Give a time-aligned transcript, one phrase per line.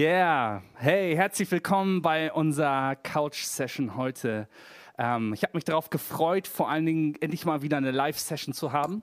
[0.00, 4.48] Yeah, hey, herzlich willkommen bei unserer Couch-Session heute.
[4.96, 8.72] Ähm, ich habe mich darauf gefreut, vor allen Dingen endlich mal wieder eine Live-Session zu
[8.72, 9.02] haben.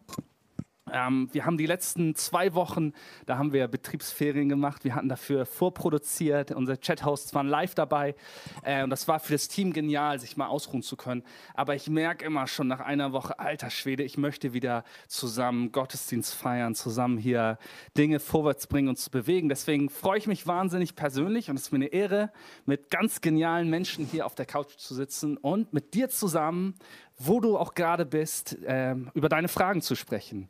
[0.92, 2.94] Ähm, wir haben die letzten zwei Wochen,
[3.26, 4.84] da haben wir Betriebsferien gemacht.
[4.84, 6.52] Wir hatten dafür vorproduziert.
[6.52, 8.16] Unsere Chat-Hosts waren live dabei.
[8.64, 11.24] Äh, und das war für das Team genial, sich mal ausruhen zu können.
[11.54, 16.34] Aber ich merke immer schon nach einer Woche, alter Schwede, ich möchte wieder zusammen Gottesdienst
[16.34, 17.58] feiern, zusammen hier
[17.98, 19.50] Dinge vorwärts bringen und zu bewegen.
[19.50, 22.32] Deswegen freue ich mich wahnsinnig persönlich und es ist mir eine Ehre,
[22.66, 26.76] mit ganz genialen Menschen hier auf der Couch zu sitzen und mit dir zusammen
[27.18, 30.50] wo du auch gerade bist, äh, über deine Fragen zu sprechen.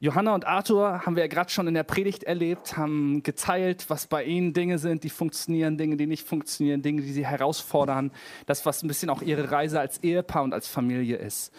[0.00, 4.06] Johanna und Arthur haben wir ja gerade schon in der Predigt erlebt, haben geteilt, was
[4.06, 8.12] bei ihnen Dinge sind, die funktionieren, Dinge, die nicht funktionieren, Dinge, die sie herausfordern.
[8.46, 11.52] Das, was ein bisschen auch ihre Reise als Ehepaar und als Familie ist.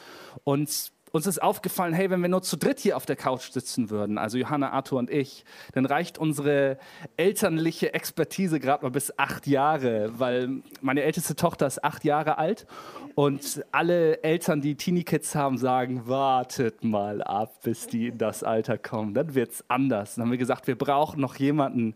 [0.46, 3.90] Und uns ist aufgefallen, hey, wenn wir nur zu dritt hier auf der Couch sitzen
[3.90, 6.78] würden, also Johanna, Arthur und ich, dann reicht unsere
[7.18, 12.68] elternliche Expertise gerade mal bis acht Jahre, weil meine älteste Tochter ist acht Jahre alt
[13.16, 18.78] und alle Eltern, die Teenie-Kids haben, sagen, wartet mal ab, bis die in das Alter
[18.78, 20.16] kommen, dann wird es anders.
[20.16, 21.96] Dann haben wir gesagt, wir brauchen noch jemanden,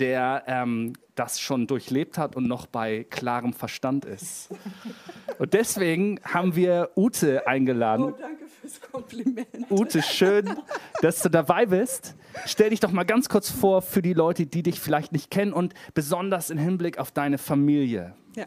[0.00, 4.50] der ähm, das schon durchlebt hat und noch bei klarem Verstand ist.
[5.38, 8.14] Und deswegen haben wir Ute eingeladen.
[8.14, 8.16] Oh,
[8.64, 9.70] fürs Kompliment.
[9.70, 10.56] Ute, schön,
[11.02, 12.14] dass du dabei bist.
[12.46, 15.52] Stell dich doch mal ganz kurz vor für die Leute, die dich vielleicht nicht kennen
[15.52, 18.14] und besonders im Hinblick auf deine Familie.
[18.36, 18.46] Ja.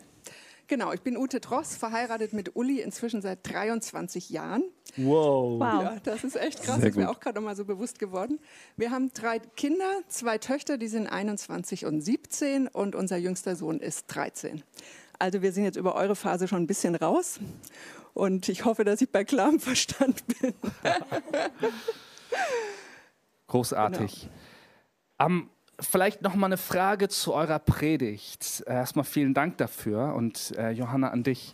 [0.68, 4.64] Genau, ich bin Ute Dross, verheiratet mit Uli inzwischen seit 23 Jahren.
[4.98, 5.60] Wow.
[5.60, 5.62] wow.
[5.62, 8.40] Ja, das ist echt krass, Sehr ist mir auch gerade noch mal so bewusst geworden.
[8.76, 13.80] Wir haben drei Kinder, zwei Töchter, die sind 21 und 17 und unser jüngster Sohn
[13.80, 14.64] ist 13.
[15.20, 17.40] Also wir sind jetzt über eure Phase schon ein bisschen raus
[18.18, 20.54] und ich hoffe, dass ich bei klarem Verstand bin.
[23.48, 24.30] Großartig.
[25.18, 25.30] Genau.
[25.30, 28.64] Um, vielleicht noch mal eine Frage zu eurer Predigt.
[28.66, 31.54] Erstmal vielen Dank dafür und äh, Johanna an dich.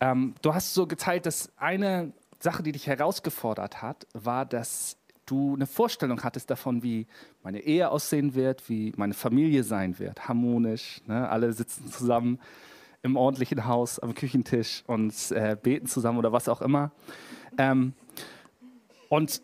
[0.00, 5.54] Ähm, du hast so geteilt, dass eine Sache, die dich herausgefordert hat, war, dass du
[5.54, 7.06] eine Vorstellung hattest davon, wie
[7.42, 11.00] meine Ehe aussehen wird, wie meine Familie sein wird, harmonisch.
[11.06, 11.28] Ne?
[11.28, 12.38] Alle sitzen zusammen
[13.04, 16.90] im ordentlichen Haus am Küchentisch und äh, beten zusammen oder was auch immer.
[17.58, 17.92] Ähm,
[19.10, 19.42] und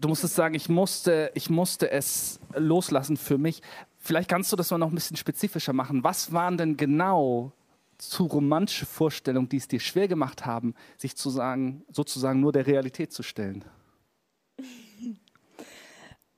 [0.00, 3.62] du musstest sagen, ich musste, ich musste es loslassen für mich.
[3.98, 6.02] Vielleicht kannst du das mal noch ein bisschen spezifischer machen.
[6.02, 7.52] Was waren denn genau
[7.98, 12.66] zu romantische Vorstellungen, die es dir schwer gemacht haben, sich zu sagen, sozusagen nur der
[12.66, 13.64] Realität zu stellen?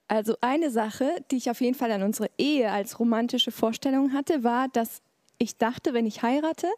[0.08, 4.44] Also eine Sache, die ich auf jeden Fall an unsere Ehe als romantische Vorstellung hatte,
[4.44, 5.00] war, dass
[5.38, 6.68] ich dachte, wenn ich heirate,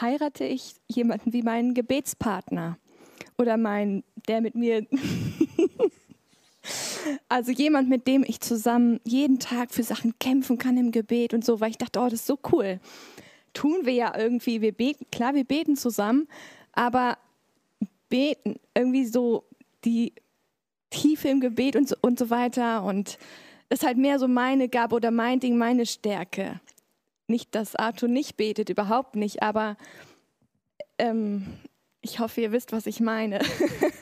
[0.00, 2.78] heirate ich jemanden wie meinen Gebetspartner
[3.38, 4.86] oder mein, der mit mir
[7.28, 11.44] Also jemand, mit dem ich zusammen jeden Tag für Sachen kämpfen kann im Gebet und
[11.44, 12.78] so, weil ich dachte, oh, das ist so cool.
[13.52, 16.28] Tun wir ja irgendwie, wir beten, klar, wir beten zusammen,
[16.72, 17.18] aber
[18.08, 19.44] beten, irgendwie so
[19.84, 20.12] die
[20.90, 23.18] Tiefe im Gebet und so, und so weiter und
[23.68, 26.60] das ist halt mehr so meine Gabe oder mein Ding, meine Stärke.
[27.32, 29.78] Nicht, dass Arthur nicht betet, überhaupt nicht, aber
[30.98, 31.46] ähm,
[32.02, 33.38] ich hoffe, ihr wisst, was ich meine.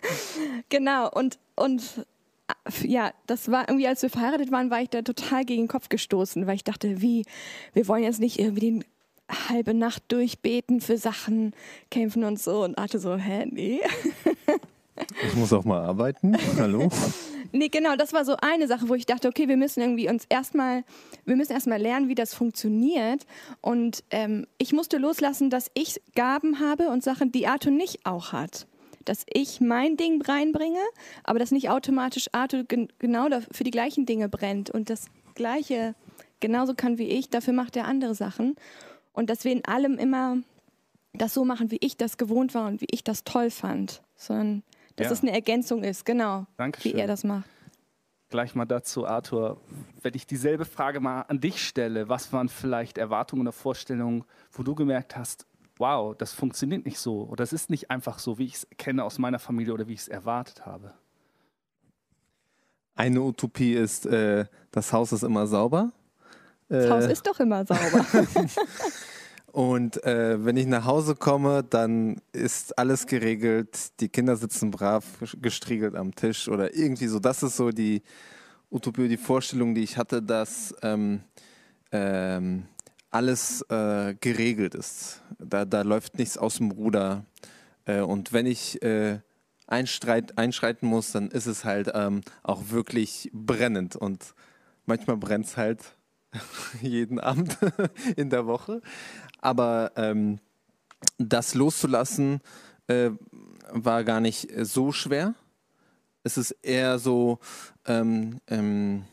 [0.68, 2.04] genau, und, und
[2.82, 5.88] ja, das war irgendwie, als wir verheiratet waren, war ich da total gegen den Kopf
[5.88, 7.24] gestoßen, weil ich dachte, wie,
[7.72, 8.84] wir wollen jetzt nicht irgendwie den
[9.48, 11.54] halbe Nacht durchbeten für Sachen,
[11.88, 12.64] kämpfen und so.
[12.64, 13.80] Und Arte so, hä, nee.
[15.24, 16.36] Ich muss auch mal arbeiten.
[16.58, 16.88] Hallo?
[17.52, 20.24] nee, genau, das war so eine Sache, wo ich dachte, okay, wir müssen irgendwie uns
[20.28, 20.84] erstmal,
[21.24, 23.26] wir müssen erstmal lernen, wie das funktioniert.
[23.60, 28.32] Und ähm, ich musste loslassen, dass ich Gaben habe und Sachen, die Arthur nicht auch
[28.32, 28.66] hat
[29.06, 30.78] dass ich mein Ding reinbringe,
[31.24, 35.94] aber dass nicht automatisch Arthur gen genau für die gleichen Dinge brennt und das Gleiche
[36.40, 38.56] genauso kann wie ich, dafür macht er andere Sachen.
[39.12, 40.38] Und dass wir in allem immer
[41.12, 44.62] das so machen, wie ich das gewohnt war und wie ich das toll fand, sondern
[45.00, 45.12] dass ja.
[45.12, 46.92] es eine Ergänzung ist, genau, Dankeschön.
[46.92, 47.48] wie er das macht.
[48.28, 49.60] Gleich mal dazu, Arthur,
[50.02, 54.62] wenn ich dieselbe Frage mal an dich stelle, was waren vielleicht Erwartungen oder Vorstellungen, wo
[54.62, 55.46] du gemerkt hast,
[55.78, 59.02] wow, das funktioniert nicht so oder es ist nicht einfach so, wie ich es kenne
[59.02, 60.92] aus meiner Familie oder wie ich es erwartet habe?
[62.94, 65.90] Eine Utopie ist, äh, das Haus ist immer sauber.
[66.68, 68.06] Das äh, Haus ist doch immer sauber.
[69.52, 74.00] Und äh, wenn ich nach Hause komme, dann ist alles geregelt.
[74.00, 75.04] Die Kinder sitzen brav
[75.40, 77.18] gestriegelt am Tisch oder irgendwie so.
[77.18, 78.02] Das ist so die
[78.70, 81.20] Utopie, die Vorstellung, die ich hatte, dass ähm,
[81.90, 82.66] ähm,
[83.10, 85.22] alles äh, geregelt ist.
[85.38, 87.24] Da, da läuft nichts aus dem Ruder.
[87.86, 89.18] Äh, und wenn ich äh,
[89.66, 93.96] einstreit, einschreiten muss, dann ist es halt ähm, auch wirklich brennend.
[93.96, 94.34] Und
[94.86, 95.96] manchmal brennt es halt
[96.80, 97.58] jeden Abend
[98.16, 98.80] in der Woche.
[99.40, 100.38] Aber ähm,
[101.18, 102.40] das loszulassen
[102.86, 103.10] äh,
[103.70, 105.34] war gar nicht so schwer.
[106.22, 107.38] Es ist eher so,
[107.86, 109.04] ähm, ähm,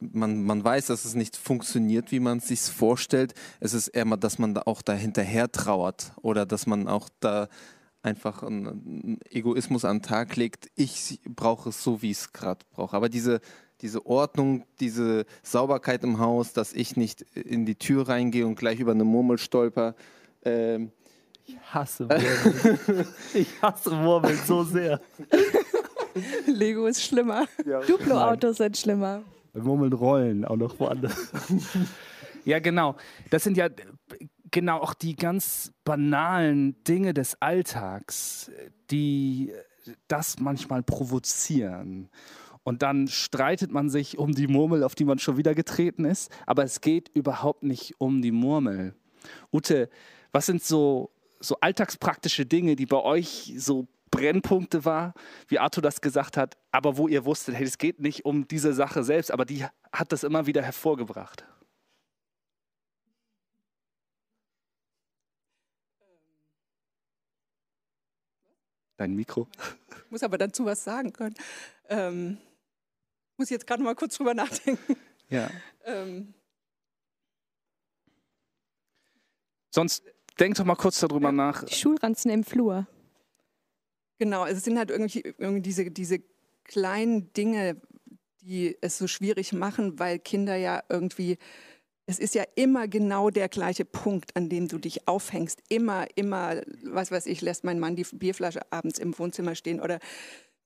[0.00, 3.34] man, man weiß, dass es nicht funktioniert, wie man es sich vorstellt.
[3.60, 7.48] Es ist eher mal, dass man da auch dahinterher trauert oder dass man auch da
[8.02, 10.70] einfach einen Egoismus an den Tag legt.
[10.74, 12.96] Ich brauche es so, wie ich es gerade brauche.
[12.96, 13.40] Aber diese,
[13.82, 18.80] diese Ordnung, diese Sauberkeit im Haus, dass ich nicht in die Tür reingehe und gleich
[18.80, 19.94] über eine Murmel stolper.
[20.44, 20.92] Ähm,
[21.44, 23.06] ich hasse Murmeln.
[23.34, 25.00] ich hasse Murmeln so sehr.
[26.46, 27.46] Lego ist schlimmer.
[27.66, 29.22] Ja, Duplo-Autos sind schlimmer.
[29.54, 31.32] Murmeln rollen auch noch woanders.
[32.44, 32.96] ja, genau.
[33.30, 33.68] Das sind ja
[34.50, 38.50] genau auch die ganz banalen Dinge des Alltags,
[38.90, 39.52] die
[40.08, 42.08] das manchmal provozieren.
[42.64, 46.30] Und dann streitet man sich um die Murmel, auf die man schon wieder getreten ist.
[46.46, 48.94] Aber es geht überhaupt nicht um die Murmel.
[49.52, 49.88] Ute,
[50.30, 51.10] was sind so,
[51.40, 55.14] so alltagspraktische Dinge, die bei euch so Brennpunkte war,
[55.48, 58.74] wie Arthur das gesagt hat, aber wo ihr wusstet, hey, es geht nicht um diese
[58.74, 61.46] Sache selbst, aber die hat das immer wieder hervorgebracht?
[68.98, 69.48] Dein Mikro.
[70.04, 71.34] Ich muss aber dazu was sagen können.
[71.88, 72.38] Ähm,
[73.42, 74.96] muss jetzt gerade mal kurz drüber nachdenken.
[75.28, 75.50] Ja.
[75.84, 76.32] Ähm.
[79.74, 80.04] Sonst
[80.38, 81.32] denk doch mal kurz darüber ja.
[81.32, 81.64] nach.
[81.64, 82.86] Die Schulranzen im Flur.
[84.18, 86.20] Genau, es sind halt irgendwie, irgendwie diese, diese
[86.62, 87.80] kleinen Dinge,
[88.42, 91.36] die es so schwierig machen, weil Kinder ja irgendwie,
[92.06, 95.60] es ist ja immer genau der gleiche Punkt, an dem du dich aufhängst.
[95.68, 99.98] Immer, immer, was weiß ich, lässt mein Mann die Bierflasche abends im Wohnzimmer stehen oder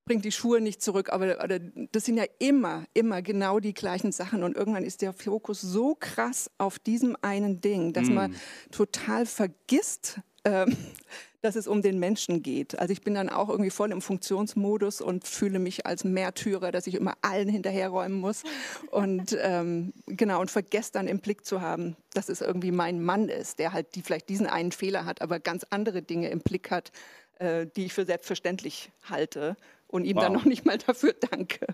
[0.07, 1.13] bringt die Schuhe nicht zurück.
[1.13, 4.43] Aber oder, das sind ja immer, immer genau die gleichen Sachen.
[4.43, 8.15] Und irgendwann ist der Fokus so krass auf diesem einen Ding, dass mm.
[8.15, 8.37] man
[8.71, 10.75] total vergisst, ähm,
[11.43, 12.79] dass es um den Menschen geht.
[12.79, 16.87] Also ich bin dann auch irgendwie voll im Funktionsmodus und fühle mich als Märtyrer, dass
[16.87, 18.43] ich immer allen hinterherräumen muss
[18.91, 23.29] und ähm, genau und vergesse dann im Blick zu haben, dass es irgendwie mein Mann
[23.29, 26.73] ist, der halt die vielleicht diesen einen Fehler hat, aber ganz andere Dinge im Blick
[26.73, 26.91] hat,
[27.39, 29.57] äh, die ich für selbstverständlich halte
[29.89, 30.25] und ihm wow.
[30.25, 31.67] dann noch nicht mal dafür danke.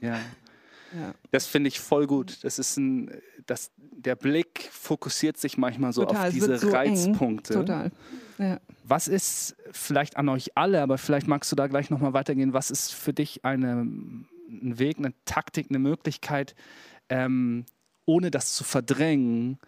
[0.00, 0.18] Ja.
[0.96, 1.14] Ja.
[1.30, 2.42] Das finde ich voll gut.
[2.44, 3.10] Das ist ein,
[3.46, 7.54] das, der Blick fokussiert sich manchmal so Total, auf diese so Reizpunkte.
[7.54, 7.60] Eng.
[7.60, 7.92] Total.
[8.38, 8.60] Ja.
[8.84, 12.70] Was ist vielleicht an euch alle, aber vielleicht magst du da gleich nochmal weitergehen, was
[12.70, 16.54] ist für dich eine, ein Weg, eine Taktik, eine Möglichkeit,
[17.10, 17.66] ähm,
[18.06, 19.58] ohne das zu verdrängen,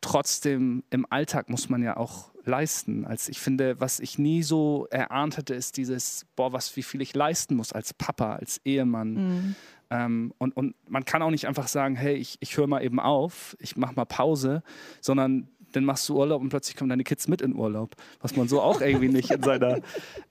[0.00, 3.04] trotzdem im Alltag muss man ja auch leisten.
[3.04, 7.00] Als ich finde, was ich nie so erahnt hatte, ist dieses, boah, was, wie viel
[7.00, 9.12] ich leisten muss als Papa, als Ehemann.
[9.14, 9.54] Mhm.
[9.90, 13.00] Ähm, und, und man kann auch nicht einfach sagen, hey, ich, ich höre mal eben
[13.00, 14.62] auf, ich mache mal Pause,
[15.00, 18.48] sondern dann machst du Urlaub und plötzlich kommen deine Kids mit in Urlaub, was man
[18.48, 19.80] so auch irgendwie nicht in seiner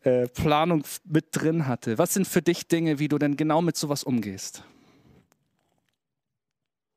[0.03, 1.97] äh, Planung mit drin hatte.
[1.97, 4.63] Was sind für dich Dinge, wie du denn genau mit sowas umgehst?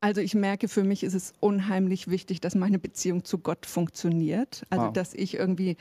[0.01, 4.65] Also ich merke, für mich ist es unheimlich wichtig, dass meine Beziehung zu Gott funktioniert.
[4.71, 4.93] Also wow.
[4.93, 5.77] dass ich irgendwie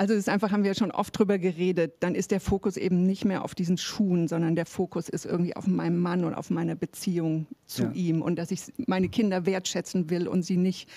[0.00, 2.78] also es ist einfach, haben wir ja schon oft drüber geredet, dann ist der Fokus
[2.78, 6.32] eben nicht mehr auf diesen Schuhen, sondern der Fokus ist irgendwie auf meinem Mann und
[6.32, 7.92] auf meiner Beziehung zu ja.
[7.92, 10.88] ihm und dass ich meine Kinder wertschätzen will und sie nicht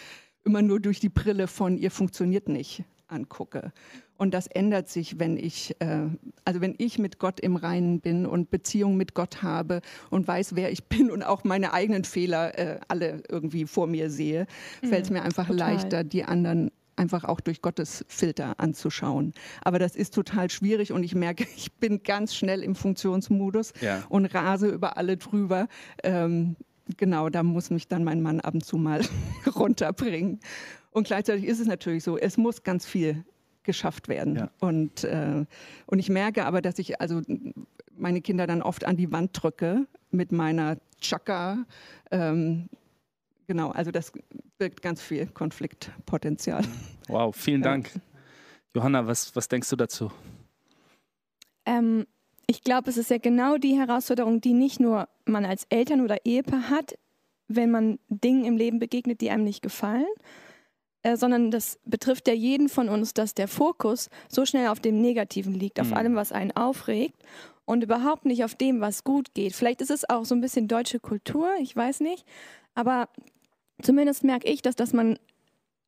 [0.46, 3.74] immer nur durch die Brille von ihr funktioniert nicht angucke.
[4.18, 6.08] Und das ändert sich, wenn ich, äh,
[6.46, 10.56] also wenn ich mit Gott im Reinen bin und Beziehung mit Gott habe und weiß,
[10.56, 14.46] wer ich bin und auch meine eigenen Fehler äh, alle irgendwie vor mir sehe,
[14.82, 15.74] mhm, fällt es mir einfach total.
[15.74, 19.34] leichter, die anderen einfach auch durch Gottes Filter anzuschauen.
[19.64, 24.04] Aber das ist total schwierig und ich merke, ich bin ganz schnell im Funktionsmodus ja.
[24.10, 25.68] und rase über alle drüber.
[26.04, 26.56] Ähm,
[26.98, 29.02] genau, da muss mich dann mein Mann ab und zu mal
[29.56, 30.40] runterbringen.
[30.92, 33.26] Und gleichzeitig ist es natürlich so, es muss ganz viel
[33.64, 34.36] geschafft werden.
[34.36, 34.52] Ja.
[34.60, 35.46] Und, äh,
[35.86, 37.22] und ich merke aber, dass ich also
[37.96, 41.66] meine Kinder dann oft an die Wand drücke mit meiner Chaka.
[42.12, 42.70] Ähm,
[43.48, 44.12] genau, also das
[44.58, 46.64] birgt ganz viel Konfliktpotenzial.
[47.08, 47.92] Wow, vielen Dank.
[48.74, 50.12] Johanna, was, was denkst du dazu?
[51.66, 52.06] Ähm,
[52.48, 56.26] ich glaube, es ist ja genau die Herausforderung, die nicht nur man als Eltern oder
[56.26, 56.98] Ehepaar hat,
[57.48, 60.08] wenn man Dingen im Leben begegnet, die einem nicht gefallen,
[61.04, 65.02] äh, sondern das betrifft ja jeden von uns, dass der Fokus so schnell auf dem
[65.02, 65.94] Negativen liegt, auf mhm.
[65.94, 67.22] allem, was einen aufregt
[67.66, 69.54] und überhaupt nicht auf dem, was gut geht.
[69.54, 72.26] Vielleicht ist es auch so ein bisschen deutsche Kultur, ich weiß nicht,
[72.74, 73.10] aber
[73.82, 75.20] zumindest merke ich, dass, dass man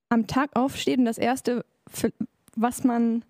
[0.09, 1.65] am Tag aufsteht und das Erste,
[2.55, 3.23] was man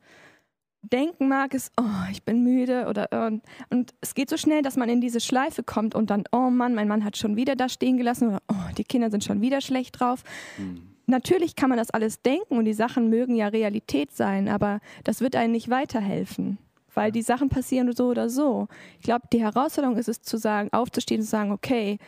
[0.81, 4.75] denken mag, ist, oh, ich bin müde oder und, und es geht so schnell, dass
[4.75, 7.69] man in diese Schleife kommt und dann, oh Mann, mein Mann hat schon wieder da
[7.69, 10.23] stehen gelassen oder oh, die Kinder sind schon wieder schlecht drauf.
[10.57, 10.94] Mhm.
[11.07, 15.21] Natürlich kann man das alles denken und die Sachen mögen ja Realität sein, aber das
[15.21, 16.57] wird einem nicht weiterhelfen,
[16.93, 18.67] weil die Sachen passieren so oder so.
[18.99, 21.99] Ich glaube, die Herausforderung ist es zu sagen, aufzustehen und zu sagen, okay,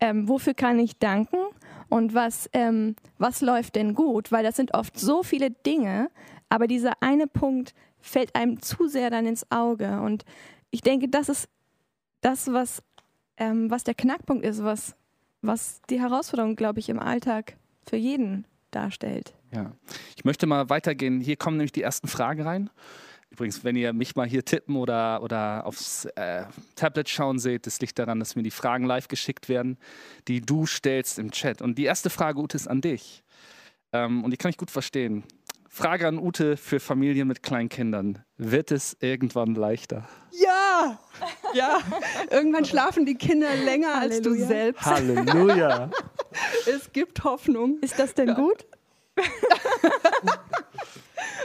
[0.00, 1.38] ähm, wofür kann ich danken
[1.88, 4.32] und was, ähm, was läuft denn gut?
[4.32, 6.10] Weil das sind oft so viele Dinge,
[6.48, 10.00] aber dieser eine Punkt fällt einem zu sehr dann ins Auge.
[10.00, 10.24] Und
[10.70, 11.48] ich denke, das ist
[12.20, 12.82] das, was,
[13.36, 14.94] ähm, was der Knackpunkt ist, was,
[15.40, 19.34] was die Herausforderung, glaube ich, im Alltag für jeden darstellt.
[19.52, 19.72] Ja,
[20.16, 21.20] ich möchte mal weitergehen.
[21.20, 22.70] Hier kommen nämlich die ersten Fragen rein.
[23.30, 26.44] Übrigens, wenn ihr mich mal hier tippen oder, oder aufs äh,
[26.76, 29.78] Tablet schauen seht, das liegt daran, dass mir die Fragen live geschickt werden,
[30.28, 31.62] die du stellst im Chat.
[31.62, 33.24] Und die erste Frage, Ute, ist an dich.
[33.92, 35.24] Ähm, und die kann ich gut verstehen.
[35.74, 38.22] Frage an Ute für Familien mit kleinen Kindern.
[38.36, 40.06] Wird es irgendwann leichter?
[40.32, 40.98] Ja!
[41.54, 41.78] Ja,
[42.30, 44.84] irgendwann schlafen die Kinder länger als du selbst.
[44.84, 45.90] Halleluja!
[46.66, 47.78] es gibt Hoffnung.
[47.80, 48.34] Ist das denn ja.
[48.34, 48.66] gut?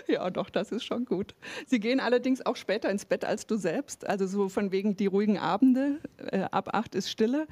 [0.08, 1.36] ja, doch, das ist schon gut.
[1.66, 4.08] Sie gehen allerdings auch später ins Bett als du selbst.
[4.08, 6.00] Also so von wegen die ruhigen Abende,
[6.32, 7.48] äh, ab acht ist Stille.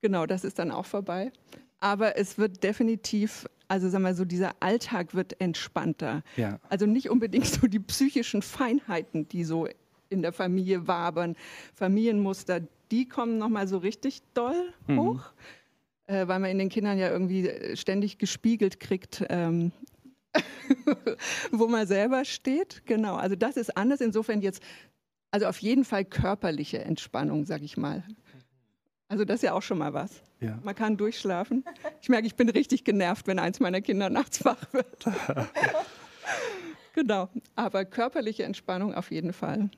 [0.00, 1.32] Genau, das ist dann auch vorbei.
[1.78, 6.22] Aber es wird definitiv also sagen wir so, dieser Alltag wird entspannter.
[6.36, 6.60] Ja.
[6.68, 9.66] Also nicht unbedingt so die psychischen Feinheiten, die so
[10.10, 11.36] in der Familie wabern,
[11.74, 12.60] Familienmuster,
[12.90, 14.98] die kommen nochmal so richtig doll mhm.
[16.12, 19.72] Äh, weil man in den Kindern ja irgendwie ständig gespiegelt kriegt, ähm,
[21.50, 22.82] wo man selber steht.
[22.86, 24.00] Genau, also das ist anders.
[24.00, 24.62] Insofern jetzt,
[25.30, 28.04] also auf jeden Fall körperliche Entspannung, sag ich mal.
[29.08, 30.22] Also das ist ja auch schon mal was.
[30.40, 30.58] Ja.
[30.62, 31.64] Man kann durchschlafen.
[32.00, 35.04] Ich merke, ich bin richtig genervt, wenn eins meiner Kinder nachts wach wird.
[36.94, 37.28] genau.
[37.54, 39.70] Aber körperliche Entspannung auf jeden Fall.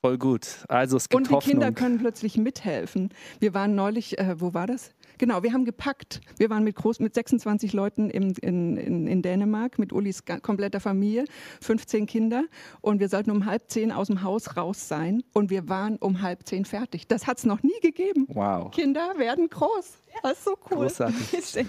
[0.00, 0.64] Voll gut.
[0.68, 1.52] Also es gibt Und die Hoffnung.
[1.52, 3.10] Kinder können plötzlich mithelfen.
[3.40, 4.94] Wir waren neulich, äh, wo war das?
[5.18, 6.20] Genau, wir haben gepackt.
[6.36, 10.80] Wir waren mit, groß, mit 26 Leuten im, in, in, in Dänemark, mit Ulis kompletter
[10.80, 11.24] Familie,
[11.60, 12.44] 15 Kinder.
[12.80, 15.22] Und wir sollten um halb zehn aus dem Haus raus sein.
[15.32, 17.08] Und wir waren um halb zehn fertig.
[17.08, 18.26] Das hat es noch nie gegeben.
[18.28, 18.70] Wow.
[18.70, 19.98] Kinder werden groß.
[20.22, 20.78] Das ist so cool.
[20.78, 21.66] Großartig.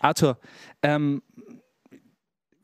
[0.00, 0.38] Arthur,
[0.82, 1.22] ähm,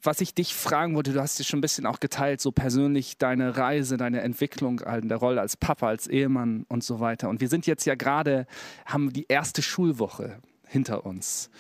[0.07, 3.19] was ich dich fragen wollte, du hast dir schon ein bisschen auch geteilt, so persönlich
[3.19, 7.29] deine Reise, deine Entwicklung in der Rolle als Papa, als Ehemann und so weiter.
[7.29, 8.47] Und wir sind jetzt ja gerade,
[8.87, 11.51] haben die erste Schulwoche hinter uns.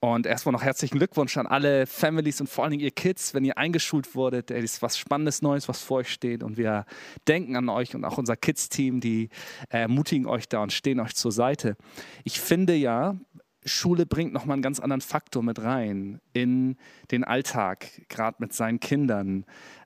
[0.00, 3.44] Und erstmal noch herzlichen Glückwunsch an alle Families und vor allen Dingen ihr Kids, wenn
[3.44, 4.50] ihr eingeschult wurdet.
[4.50, 6.42] Es ist was Spannendes Neues, was vor euch steht.
[6.42, 6.84] Und wir
[7.26, 9.30] denken an euch und auch unser Kids-Team, die
[9.68, 11.76] ermutigen euch da und stehen euch zur Seite.
[12.24, 13.16] Ich finde ja,
[13.66, 16.76] Schule bringt nochmal einen ganz anderen Faktor mit rein in
[17.10, 19.44] den Alltag, gerade mit seinen Kindern.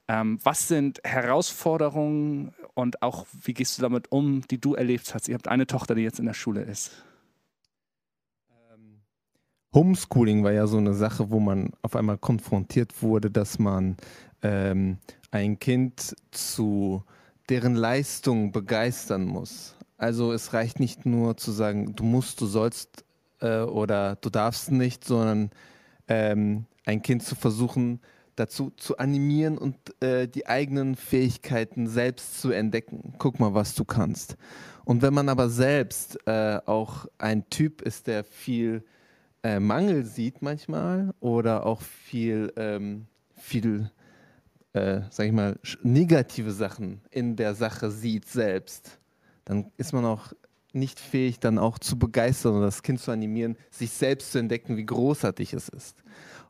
[0.09, 5.29] Ähm, was sind Herausforderungen und auch wie gehst du damit um, die du erlebt hast?
[5.29, 7.05] Ihr habt eine Tochter, die jetzt in der Schule ist.
[8.51, 9.01] Ähm,
[9.75, 13.97] Homeschooling war ja so eine Sache, wo man auf einmal konfrontiert wurde, dass man
[14.43, 14.99] ähm,
[15.31, 17.05] ein Kind zu
[17.49, 19.77] deren Leistung begeistern muss.
[19.97, 23.05] Also es reicht nicht nur zu sagen, du musst, du sollst
[23.41, 25.51] äh, oder du darfst nicht, sondern
[26.09, 28.01] ähm, ein Kind zu versuchen,
[28.37, 33.15] dazu zu animieren und äh, die eigenen Fähigkeiten selbst zu entdecken.
[33.19, 34.37] Guck mal, was du kannst.
[34.85, 38.83] Und wenn man aber selbst äh, auch ein Typ ist, der viel
[39.43, 43.07] äh, Mangel sieht manchmal oder auch viel, ähm,
[43.37, 43.91] viel
[44.73, 48.99] äh, sag ich mal, negative Sachen in der Sache sieht selbst,
[49.45, 50.33] dann ist man auch
[50.75, 54.77] nicht fähig, dann auch zu begeistern und das Kind zu animieren, sich selbst zu entdecken,
[54.77, 56.03] wie großartig es ist.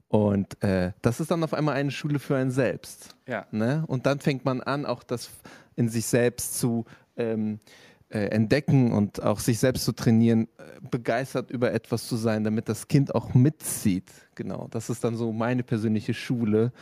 [0.08, 3.14] Und äh, das ist dann auf einmal eine Schule für einen selbst.
[3.28, 3.46] Ja.
[3.52, 3.84] Ne?
[3.86, 5.30] Und dann fängt man an, auch das
[5.76, 6.84] in sich selbst zu
[7.16, 7.60] ähm,
[8.08, 12.68] äh, entdecken und auch sich selbst zu trainieren, äh, begeistert über etwas zu sein, damit
[12.68, 14.10] das Kind auch mitzieht.
[14.34, 16.72] Genau, das ist dann so meine persönliche Schule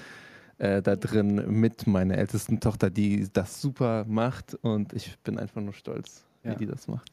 [0.57, 5.61] äh, da drin mit meiner ältesten Tochter, die das super macht und ich bin einfach
[5.61, 6.53] nur stolz ja.
[6.53, 7.11] wie die das macht.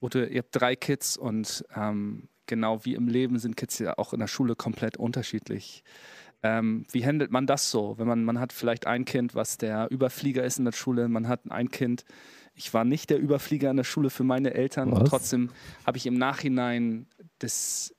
[0.00, 4.12] Ute, ihr habt drei Kids und ähm, genau wie im Leben sind Kids ja auch
[4.12, 5.84] in der Schule komplett unterschiedlich.
[6.42, 7.98] Ähm, wie handelt man das so?
[7.98, 11.28] Wenn man, man hat vielleicht ein Kind, was der Überflieger ist in der Schule, man
[11.28, 12.04] hat ein Kind,
[12.54, 14.98] ich war nicht der Überflieger in der Schule für meine Eltern was?
[14.98, 15.50] und trotzdem
[15.86, 17.06] habe ich im Nachhinein
[17.38, 17.94] das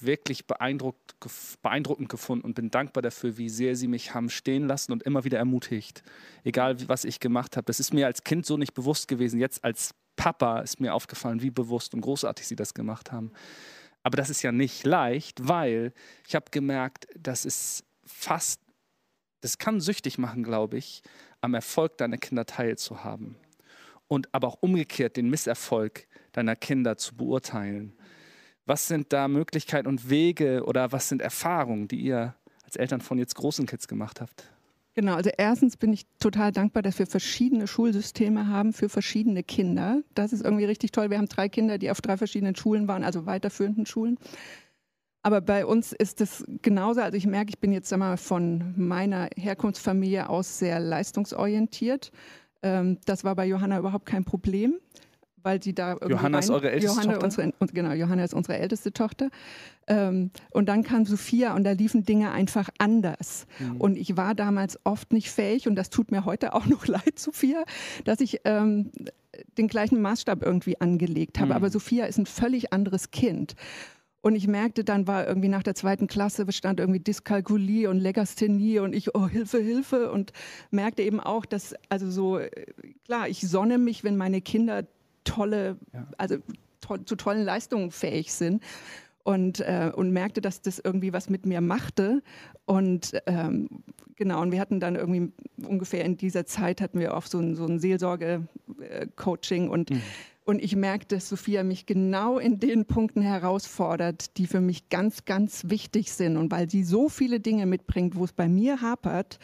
[0.00, 1.16] wirklich beeindruckt,
[1.62, 5.24] beeindruckend gefunden und bin dankbar dafür, wie sehr sie mich haben stehen lassen und immer
[5.24, 6.02] wieder ermutigt.
[6.44, 7.64] Egal, was ich gemacht habe.
[7.66, 9.40] Das ist mir als Kind so nicht bewusst gewesen.
[9.40, 13.32] Jetzt als Papa ist mir aufgefallen, wie bewusst und großartig sie das gemacht haben.
[14.02, 15.92] Aber das ist ja nicht leicht, weil
[16.26, 18.60] ich habe gemerkt, dass es fast
[19.46, 21.02] das kann süchtig machen, glaube ich,
[21.40, 23.36] am Erfolg deiner Kinder teilzuhaben.
[24.08, 27.96] Und aber auch umgekehrt den Misserfolg deiner Kinder zu beurteilen.
[28.66, 33.18] Was sind da Möglichkeiten und Wege oder was sind Erfahrungen, die ihr als Eltern von
[33.18, 34.50] jetzt großen Kids gemacht habt?
[34.94, 40.02] Genau, also erstens bin ich total dankbar, dass wir verschiedene Schulsysteme haben für verschiedene Kinder.
[40.14, 41.10] Das ist irgendwie richtig toll.
[41.10, 44.18] Wir haben drei Kinder, die auf drei verschiedenen Schulen waren, also weiterführenden Schulen.
[45.22, 47.02] Aber bei uns ist es genauso.
[47.02, 52.10] Also ich merke, ich bin jetzt einmal von meiner Herkunftsfamilie aus sehr leistungsorientiert.
[52.62, 54.76] Ähm, das war bei Johanna überhaupt kein Problem,
[55.46, 57.52] weil sie da Johanna ist eure älteste Johanna, Tochter?
[57.60, 59.30] Unsere, genau, Johanna ist unsere älteste Tochter.
[59.86, 63.46] Ähm, und dann kam Sophia und da liefen Dinge einfach anders.
[63.60, 63.76] Mhm.
[63.76, 67.20] Und ich war damals oft nicht fähig, und das tut mir heute auch noch leid,
[67.20, 67.62] Sophia,
[68.04, 68.90] dass ich ähm,
[69.56, 71.50] den gleichen Maßstab irgendwie angelegt habe.
[71.50, 71.56] Mhm.
[71.56, 73.54] Aber Sophia ist ein völlig anderes Kind.
[74.22, 78.80] Und ich merkte, dann war irgendwie nach der zweiten Klasse bestand irgendwie Dyskalkulie und Legasthenie
[78.80, 80.10] und ich, oh, Hilfe, Hilfe.
[80.10, 80.32] Und
[80.72, 82.50] merkte eben auch, dass, also so, äh,
[83.04, 84.82] klar, ich sonne mich, wenn meine Kinder
[85.26, 86.06] tolle, ja.
[86.16, 86.36] also
[86.80, 88.62] to zu tollen Leistungen fähig sind
[89.24, 92.22] und, äh, und merkte, dass das irgendwie was mit mir machte.
[92.64, 93.68] Und ähm,
[94.14, 95.32] genau, und wir hatten dann irgendwie
[95.66, 100.02] ungefähr in dieser Zeit hatten wir auch so ein, so ein Seelsorge-Coaching und mhm.
[100.48, 105.24] Und ich merkte, dass Sophia mich genau in den Punkten herausfordert, die für mich ganz,
[105.24, 106.36] ganz wichtig sind.
[106.36, 109.40] Und weil sie so viele Dinge mitbringt, wo es bei mir hapert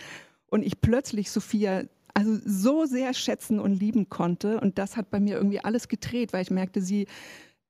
[0.49, 1.83] und ich plötzlich Sophia
[2.14, 4.61] also so sehr schätzen und lieben konnte.
[4.61, 7.07] Und das hat bei mir irgendwie alles gedreht, weil ich merkte, sie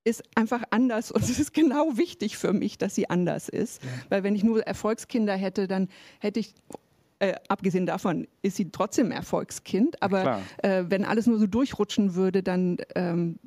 [0.04, 3.82] ist einfach anders und es ist genau wichtig für mich, dass sie anders ist.
[3.84, 3.90] Ja.
[4.08, 6.54] Weil wenn ich nur Erfolgskinder hätte, dann hätte ich
[7.20, 12.42] äh, abgesehen davon ist sie trotzdem Erfolgskind, aber äh, wenn alles nur so durchrutschen würde,
[12.42, 13.38] dann ähm,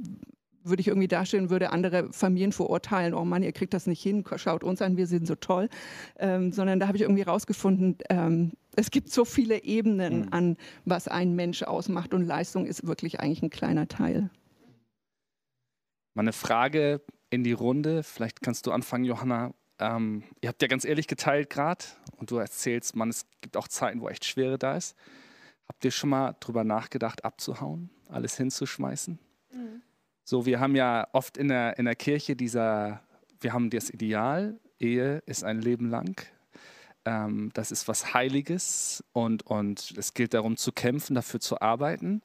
[0.65, 4.24] würde ich irgendwie darstellen, würde andere Familien verurteilen, oh Mann, ihr kriegt das nicht hin,
[4.36, 5.69] schaut uns an, wir sind so toll.
[6.17, 10.27] Ähm, sondern da habe ich irgendwie rausgefunden, ähm, es gibt so viele Ebenen mhm.
[10.31, 14.29] an, was ein Mensch ausmacht und Leistung ist wirklich eigentlich ein kleiner Teil.
[16.13, 19.53] Mal eine Frage in die Runde, vielleicht kannst du anfangen, Johanna.
[19.79, 21.83] Ähm, ihr habt ja ganz ehrlich geteilt gerade
[22.18, 24.96] und du erzählst, man, es gibt auch Zeiten, wo echt Schwere da ist.
[25.68, 29.20] Habt ihr schon mal drüber nachgedacht, abzuhauen, alles hinzuschmeißen?
[29.51, 29.81] Mhm.
[30.25, 33.01] So, wir haben ja oft in der, in der Kirche dieser,
[33.40, 36.22] wir haben das Ideal, Ehe ist ein Leben lang.
[37.05, 42.22] Ähm, das ist was Heiliges und, und es gilt darum zu kämpfen, dafür zu arbeiten.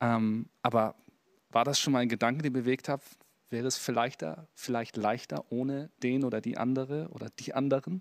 [0.00, 0.94] Ähm, aber
[1.50, 3.02] war das schon mal ein Gedanke, den bewegt hat,
[3.52, 4.24] Wäre es vielleicht,
[4.54, 8.00] vielleicht leichter ohne den oder die andere oder die anderen?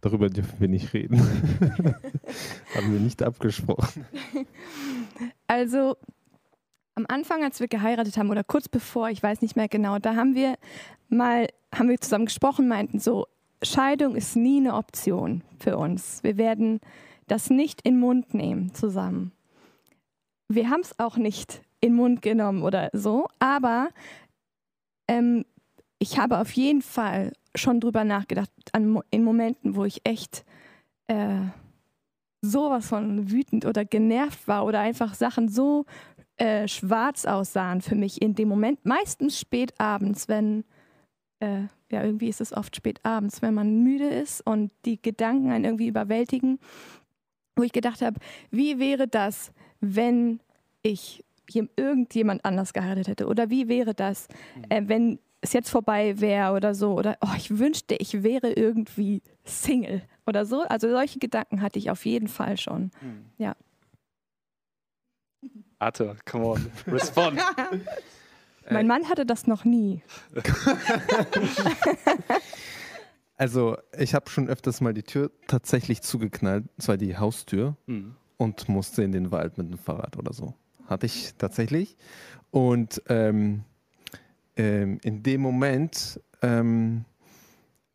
[0.00, 1.18] Darüber dürfen wir nicht reden.
[2.76, 4.06] haben wir nicht abgesprochen.
[5.48, 5.96] Also
[6.96, 10.16] am Anfang, als wir geheiratet haben oder kurz bevor, ich weiß nicht mehr genau, da
[10.16, 10.56] haben wir
[11.08, 13.26] mal, haben wir zusammen gesprochen, meinten so,
[13.62, 16.22] Scheidung ist nie eine Option für uns.
[16.22, 16.80] Wir werden
[17.26, 19.32] das nicht in den Mund nehmen zusammen.
[20.48, 23.90] Wir haben es auch nicht in den Mund genommen oder so, aber
[25.06, 25.44] ähm,
[25.98, 30.44] ich habe auf jeden Fall schon drüber nachgedacht, an, in Momenten, wo ich echt
[31.08, 31.40] äh,
[32.40, 35.84] sowas von wütend oder genervt war oder einfach Sachen so
[36.38, 38.84] äh, schwarz aussahen für mich in dem Moment.
[38.84, 40.64] Meistens spät abends, wenn,
[41.40, 45.50] äh, ja, irgendwie ist es oft spät abends, wenn man müde ist und die Gedanken
[45.50, 46.58] einen irgendwie überwältigen,
[47.56, 48.20] wo ich gedacht habe,
[48.50, 50.40] wie wäre das, wenn
[50.82, 51.24] ich
[51.76, 53.26] irgendjemand anders geheiratet hätte?
[53.28, 54.64] Oder wie wäre das, mhm.
[54.68, 56.92] äh, wenn es jetzt vorbei wäre oder so?
[56.92, 60.62] Oder oh, ich wünschte, ich wäre irgendwie Single oder so.
[60.62, 62.90] Also solche Gedanken hatte ich auf jeden Fall schon.
[63.00, 63.24] Mhm.
[63.38, 63.56] Ja.
[65.78, 67.40] Arthur, come on, respond.
[68.70, 70.02] mein Mann hatte das noch nie.
[73.36, 78.16] also ich habe schon öfters mal die Tür tatsächlich zugeknallt, zwar die Haustür, mhm.
[78.36, 80.54] und musste in den Wald mit dem Fahrrad oder so
[80.88, 81.96] hatte ich tatsächlich.
[82.50, 83.64] Und ähm,
[84.56, 87.04] ähm, in dem Moment ähm,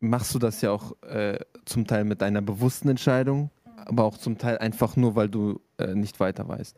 [0.00, 4.38] machst du das ja auch äh, zum Teil mit einer bewussten Entscheidung, aber auch zum
[4.38, 6.76] Teil einfach nur, weil du äh, nicht weiter weißt.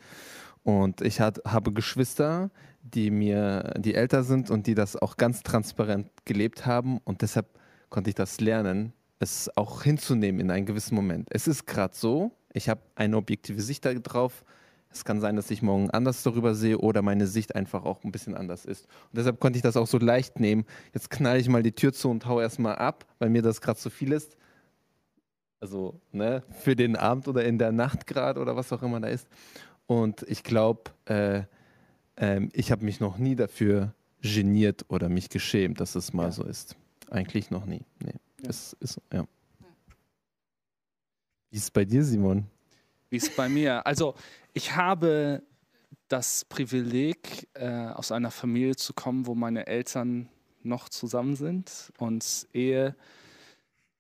[0.65, 2.51] Und ich hat, habe Geschwister,
[2.83, 7.47] die mir, die älter sind und die das auch ganz transparent gelebt haben und deshalb
[7.91, 11.29] konnte ich das lernen, es auch hinzunehmen in einem gewissen Moment.
[11.31, 14.45] Es ist gerade so, ich habe eine objektive Sicht darauf,
[14.91, 18.13] es kann sein, dass ich morgen anders darüber sehe oder meine Sicht einfach auch ein
[18.13, 18.87] bisschen anders ist.
[19.11, 20.65] Und deshalb konnte ich das auch so leicht nehmen.
[20.93, 23.79] Jetzt knall ich mal die Tür zu und hau erstmal ab, weil mir das gerade
[23.79, 24.37] zu viel ist.
[25.61, 29.09] Also ne, für den Abend oder in der Nacht gerade oder was auch immer da
[29.09, 29.27] ist.
[29.87, 31.43] Und ich glaube, äh,
[32.17, 36.33] äh, ich habe mich noch nie dafür geniert oder mich geschämt, dass es mal ja.
[36.33, 36.77] so ist.
[37.11, 37.83] Eigentlich noch nie.
[38.01, 38.15] Nee.
[38.43, 38.51] Ja.
[38.51, 39.27] Es ist, ja.
[41.51, 42.47] Wie ist es bei dir, Simon?
[43.11, 43.87] Wie ist es bei mir?
[43.87, 44.15] Also,
[44.55, 45.43] ich habe
[46.09, 50.29] das Privileg, äh, aus einer Familie zu kommen, wo meine Eltern
[50.63, 52.97] noch zusammen sind und Ehe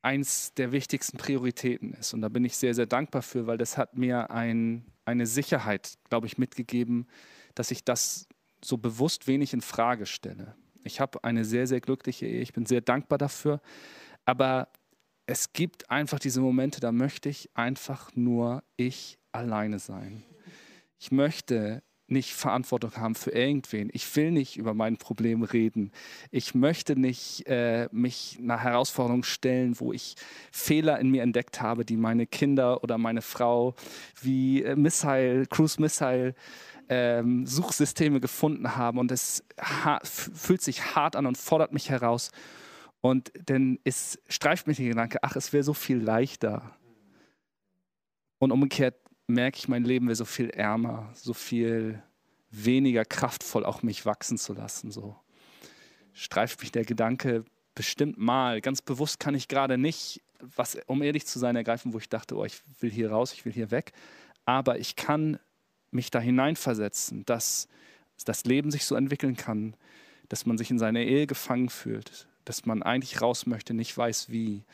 [0.04, 2.12] eins der wichtigsten Prioritäten ist.
[2.12, 5.94] Und da bin ich sehr, sehr dankbar für, weil das hat mir ein, eine Sicherheit,
[6.10, 7.06] glaube ich, mitgegeben,
[7.54, 8.28] dass ich das
[8.62, 10.54] so bewusst wenig in Frage stelle.
[10.84, 12.42] Ich habe eine sehr, sehr glückliche Ehe.
[12.42, 13.60] Ich bin sehr dankbar dafür.
[14.26, 14.68] Aber
[15.26, 20.22] es gibt einfach diese Momente, da möchte ich einfach nur ich alleine sein.
[20.98, 23.88] Ich möchte nicht Verantwortung haben für irgendwen.
[23.92, 25.90] Ich will nicht über mein Problem reden.
[26.30, 30.16] Ich möchte nicht äh, mich einer Herausforderung stellen, wo ich
[30.52, 33.74] Fehler in mir entdeckt habe, die meine Kinder oder meine Frau
[34.20, 36.34] wie äh, Missile, Cruise Missile
[36.88, 38.98] ähm, Suchsysteme gefunden haben.
[38.98, 39.44] Und es
[40.02, 42.30] fühlt sich hart an und fordert mich heraus.
[43.00, 46.74] Und dann ist, streift mich der Gedanke, ach, es wäre so viel leichter.
[48.38, 52.02] Und umgekehrt merke ich, mein Leben wäre so viel ärmer, so viel
[52.50, 54.90] weniger kraftvoll, auch mich wachsen zu lassen.
[54.90, 55.16] So
[56.12, 58.60] streift mich der Gedanke bestimmt mal.
[58.60, 62.36] Ganz bewusst kann ich gerade nicht, was, um ehrlich zu sein, ergreifen, wo ich dachte,
[62.36, 63.92] oh, ich will hier raus, ich will hier weg.
[64.44, 65.38] Aber ich kann
[65.90, 67.68] mich da hineinversetzen, dass
[68.24, 69.74] das Leben sich so entwickeln kann,
[70.28, 74.30] dass man sich in seiner Ehe gefangen fühlt, dass man eigentlich raus möchte, nicht weiß
[74.30, 74.64] wie.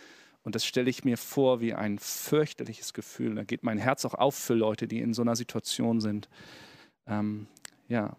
[0.43, 3.35] Und das stelle ich mir vor wie ein fürchterliches Gefühl.
[3.35, 6.29] Da geht mein Herz auch auf für Leute, die in so einer Situation sind.
[7.07, 7.47] Ähm,
[7.89, 8.17] ja.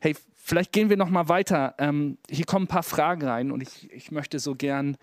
[0.00, 1.74] Hey, vielleicht gehen wir noch mal weiter.
[1.78, 4.98] Ähm, hier kommen ein paar Fragen rein und ich, ich möchte so gern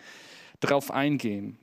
[0.60, 1.58] drauf eingehen.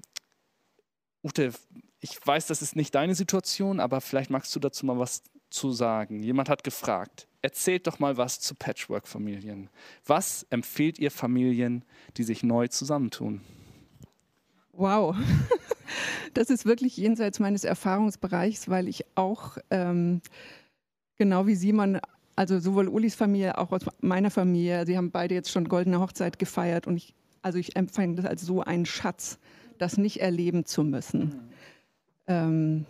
[1.22, 1.52] Ute,
[2.00, 5.72] ich weiß, das ist nicht deine Situation, aber vielleicht magst du dazu mal was zu
[5.72, 6.22] sagen.
[6.22, 9.70] Jemand hat gefragt, erzählt doch mal was zu Patchwork-Familien.
[10.04, 11.84] Was empfiehlt ihr Familien,
[12.16, 13.42] die sich neu zusammentun?
[14.76, 15.16] Wow,
[16.34, 20.20] das ist wirklich jenseits meines Erfahrungsbereichs, weil ich auch ähm,
[21.16, 21.98] genau wie Simon,
[22.34, 26.38] also sowohl Ulis Familie, auch aus meiner Familie, sie haben beide jetzt schon goldene Hochzeit
[26.38, 29.38] gefeiert und ich, also ich empfinde das als so einen Schatz,
[29.78, 31.20] das nicht erleben zu müssen.
[31.20, 31.40] Mhm.
[32.26, 32.86] Ähm,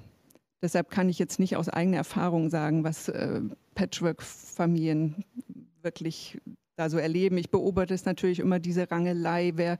[0.62, 3.40] deshalb kann ich jetzt nicht aus eigener Erfahrung sagen, was äh,
[3.76, 5.24] Patchwork-Familien
[5.82, 6.38] wirklich
[6.76, 7.38] da so erleben.
[7.38, 9.78] Ich beobachte es natürlich immer diese Rangelei, wer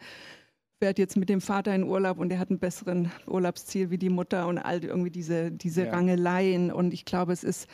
[0.78, 4.10] fährt jetzt mit dem Vater in Urlaub und der hat einen besseren Urlaubsziel wie die
[4.10, 5.90] Mutter und all irgendwie diese, diese ja.
[5.90, 6.70] Rangeleien.
[6.70, 7.66] Und ich glaube, es ist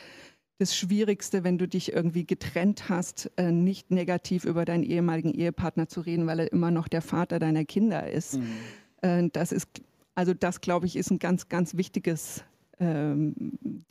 [0.59, 5.87] das Schwierigste, wenn du dich irgendwie getrennt hast, äh, nicht negativ über deinen ehemaligen Ehepartner
[5.87, 8.37] zu reden, weil er immer noch der Vater deiner Kinder ist.
[8.37, 8.47] Mhm.
[9.01, 9.67] Äh, das ist,
[10.15, 12.43] also das glaube ich, ist ein ganz, ganz wichtiges
[12.79, 13.33] ähm,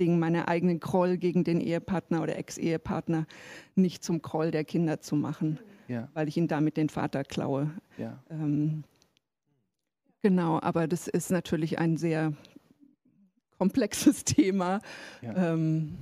[0.01, 3.27] Ding, meine eigenen Kroll gegen den Ehepartner oder Ex-Ehepartner
[3.75, 6.09] nicht zum Kroll der Kinder zu machen, ja.
[6.15, 7.71] weil ich ihn damit den Vater klaue.
[7.99, 8.23] Ja.
[8.31, 8.85] Ähm,
[10.23, 12.33] Genau, aber das ist natürlich ein sehr
[13.59, 14.81] komplexes Thema.
[15.21, 15.53] Ja.
[15.53, 15.99] Ähm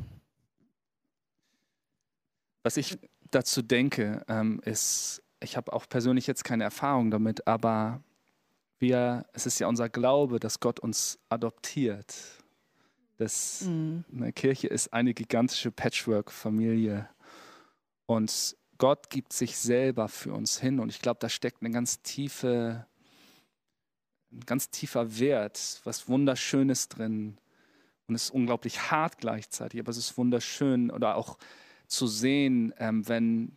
[2.63, 2.99] Was ich
[3.31, 8.03] dazu denke, ähm, ist, ich habe auch persönlich jetzt keine Erfahrung damit, aber
[8.79, 12.15] wir, es ist ja unser Glaube, dass Gott uns adoptiert.
[13.17, 14.05] Das, mhm.
[14.15, 17.09] Eine Kirche ist eine gigantische Patchwork-Familie.
[18.07, 20.81] Und Gott gibt sich selber für uns hin.
[20.81, 22.87] Und ich glaube, da steckt eine ganz tiefe
[24.33, 27.39] ein ganz tiefer Wert, was Wunderschönes drin.
[28.07, 30.91] Und es ist unglaublich hart gleichzeitig, aber es ist wunderschön.
[30.91, 31.39] Oder auch
[31.87, 33.57] zu sehen, ähm, wenn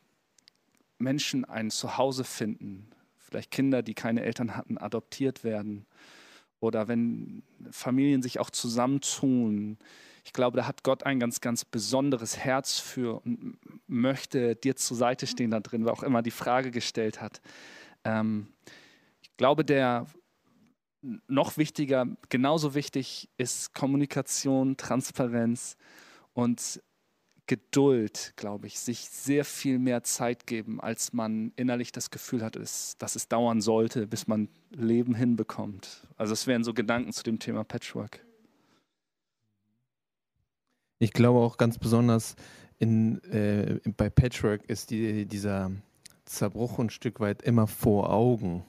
[0.97, 5.85] Menschen ein Zuhause finden, vielleicht Kinder, die keine Eltern hatten, adoptiert werden.
[6.59, 9.77] Oder wenn Familien sich auch zusammentun.
[10.23, 13.57] Ich glaube, da hat Gott ein ganz, ganz besonderes Herz für und
[13.87, 17.41] möchte dir zur Seite stehen da drin, wer auch immer die Frage gestellt hat.
[18.05, 18.47] Ähm,
[19.21, 20.05] ich glaube, der
[21.27, 25.77] noch wichtiger, genauso wichtig ist Kommunikation, Transparenz
[26.33, 26.81] und
[27.45, 32.55] Geduld, glaube ich, sich sehr viel mehr Zeit geben, als man innerlich das Gefühl hat,
[32.55, 36.07] dass es dauern sollte, bis man Leben hinbekommt.
[36.15, 38.25] Also es wären so Gedanken zu dem Thema Patchwork.
[40.99, 42.37] Ich glaube auch ganz besonders
[42.79, 45.71] in, äh, bei Patchwork ist die, dieser
[46.23, 48.63] Zerbruch ein Stück weit immer vor Augen.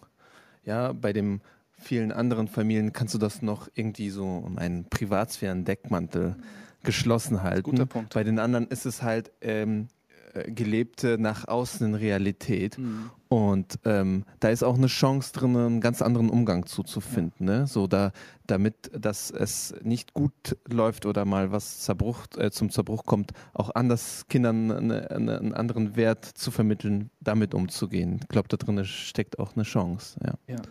[0.65, 1.41] Ja, bei dem
[1.79, 6.37] vielen anderen Familien kannst du das noch irgendwie so um einen Privatsphären-Deckmantel
[6.83, 7.71] geschlossen halten.
[7.71, 8.15] Guter Punkt.
[8.15, 9.89] Bei den anderen ist es halt ähm,
[10.35, 12.79] äh, gelebte nach außen in Realität.
[12.79, 13.11] Mhm.
[13.29, 17.47] Und ähm, da ist auch eine Chance drin, einen ganz anderen Umgang zuzufinden.
[17.49, 17.61] Ja.
[17.61, 17.67] Ne?
[17.67, 18.13] So da,
[18.47, 23.71] damit, dass es nicht gut läuft oder mal was Zerbruch, äh, zum Zerbruch kommt, auch
[23.75, 28.21] anders Kindern eine, eine, einen anderen Wert zu vermitteln, damit umzugehen.
[28.23, 30.19] Ich glaube, da drin steckt auch eine Chance.
[30.25, 30.35] Ja.
[30.55, 30.63] ja.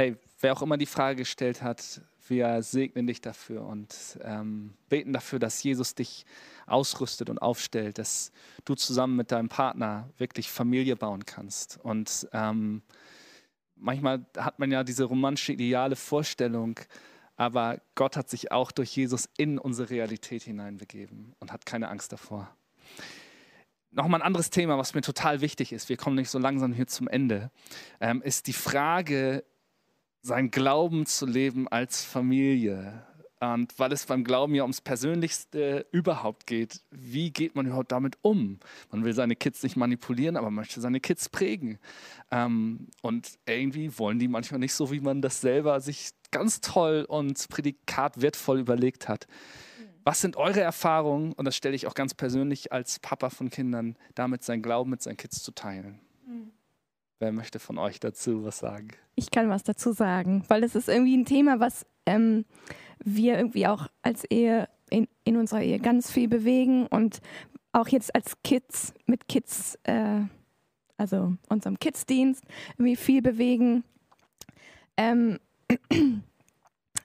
[0.00, 5.12] Hey, wer auch immer die Frage gestellt hat, wir segnen dich dafür und ähm, beten
[5.12, 6.24] dafür, dass Jesus dich
[6.68, 8.30] ausrüstet und aufstellt, dass
[8.64, 11.80] du zusammen mit deinem Partner wirklich Familie bauen kannst.
[11.82, 12.82] Und ähm,
[13.74, 16.78] manchmal hat man ja diese romantische, ideale Vorstellung,
[17.34, 22.12] aber Gott hat sich auch durch Jesus in unsere Realität hineinbegeben und hat keine Angst
[22.12, 22.56] davor.
[23.90, 26.86] Nochmal ein anderes Thema, was mir total wichtig ist, wir kommen nicht so langsam hier
[26.86, 27.50] zum Ende,
[28.00, 29.42] ähm, ist die Frage,
[30.28, 33.02] sein Glauben zu leben als Familie.
[33.40, 38.18] Und weil es beim Glauben ja ums Persönlichste überhaupt geht, wie geht man überhaupt damit
[38.22, 38.58] um?
[38.90, 41.78] Man will seine Kids nicht manipulieren, aber man möchte seine Kids prägen.
[42.30, 47.06] Ähm, und irgendwie wollen die manchmal nicht so, wie man das selber sich ganz toll
[47.08, 49.26] und Prädikat wertvoll überlegt hat.
[50.04, 53.96] Was sind eure Erfahrungen, und das stelle ich auch ganz persönlich als Papa von Kindern,
[54.14, 56.00] damit sein Glauben mit seinen Kids zu teilen?
[57.20, 58.90] Wer möchte von euch dazu was sagen?
[59.16, 62.44] Ich kann was dazu sagen, weil es ist irgendwie ein Thema, was ähm,
[63.02, 67.20] wir irgendwie auch als Ehe in, in unserer Ehe ganz viel bewegen und
[67.72, 70.20] auch jetzt als Kids mit Kids, äh,
[70.96, 73.84] also unserem Kids-Dienst, irgendwie viel bewegen.
[74.96, 75.38] Ähm,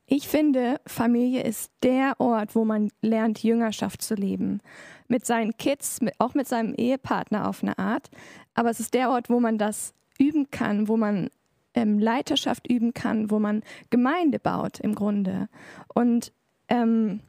[0.06, 4.62] ich finde, Familie ist der Ort, wo man lernt, Jüngerschaft zu leben.
[5.08, 8.10] Mit seinen Kids, mit, auch mit seinem Ehepartner auf eine Art.
[8.54, 11.30] Aber es ist der Ort, wo man das üben kann, wo man
[11.74, 15.50] ähm, Leiterschaft üben kann, wo man Gemeinde baut im Grunde.
[15.94, 16.32] Und
[16.68, 17.22] ähm,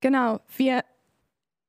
[0.00, 0.84] genau, wir,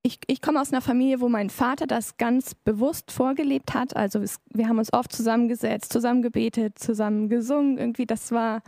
[0.02, 3.96] ich, ich komme aus einer Familie, wo mein Vater das ganz bewusst vorgelebt hat.
[3.96, 7.78] Also es, wir haben uns oft zusammengesetzt, zusammen gebetet, zusammen gesungen.
[7.78, 8.62] Irgendwie, das war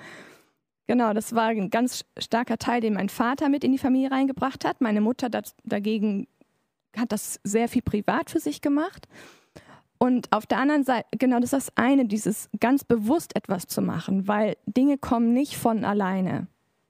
[0.87, 4.65] Genau, das war ein ganz starker Teil, den mein Vater mit in die Familie reingebracht
[4.65, 4.81] hat.
[4.81, 6.27] Meine Mutter das, dagegen
[6.95, 9.07] hat das sehr viel privat für sich gemacht.
[9.97, 13.81] Und auf der anderen Seite, genau das ist das eine, dieses ganz bewusst etwas zu
[13.81, 16.47] machen, weil Dinge kommen nicht von alleine,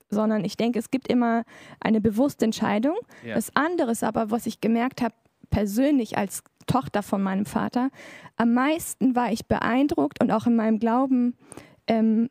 [0.09, 1.43] sondern ich denke, es gibt immer
[1.79, 2.95] eine bewusste Entscheidung.
[3.23, 3.35] Ja.
[3.35, 5.13] Das andere ist aber, was ich gemerkt habe,
[5.49, 7.91] persönlich als Tochter von meinem Vater,
[8.37, 11.37] am meisten war ich beeindruckt und auch in meinem Glauben
[11.87, 12.29] ähm,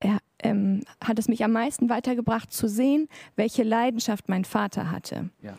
[0.00, 5.30] er, ähm, hat es mich am meisten weitergebracht zu sehen, welche Leidenschaft mein Vater hatte.
[5.42, 5.54] Ja.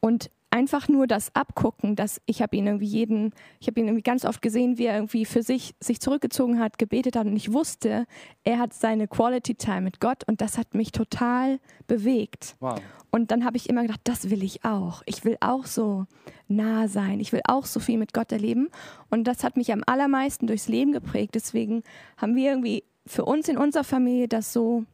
[0.00, 4.02] Und einfach nur das Abgucken, dass ich habe ihn irgendwie jeden, ich habe ihn irgendwie
[4.02, 7.52] ganz oft gesehen, wie er irgendwie für sich sich zurückgezogen hat, gebetet hat und ich
[7.52, 8.06] wusste,
[8.44, 12.56] er hat seine Quality Time mit Gott und das hat mich total bewegt.
[12.60, 12.80] Wow.
[13.10, 15.02] Und dann habe ich immer gedacht, das will ich auch.
[15.06, 16.06] Ich will auch so
[16.48, 17.20] nah sein.
[17.20, 18.68] Ich will auch so viel mit Gott erleben.
[19.10, 21.34] Und das hat mich am allermeisten durchs Leben geprägt.
[21.34, 21.82] Deswegen
[22.16, 24.84] haben wir irgendwie für uns in unserer Familie das so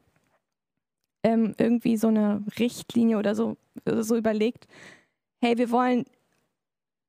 [1.22, 4.66] ähm, irgendwie so eine Richtlinie oder so, so überlegt,
[5.40, 6.04] hey, wir wollen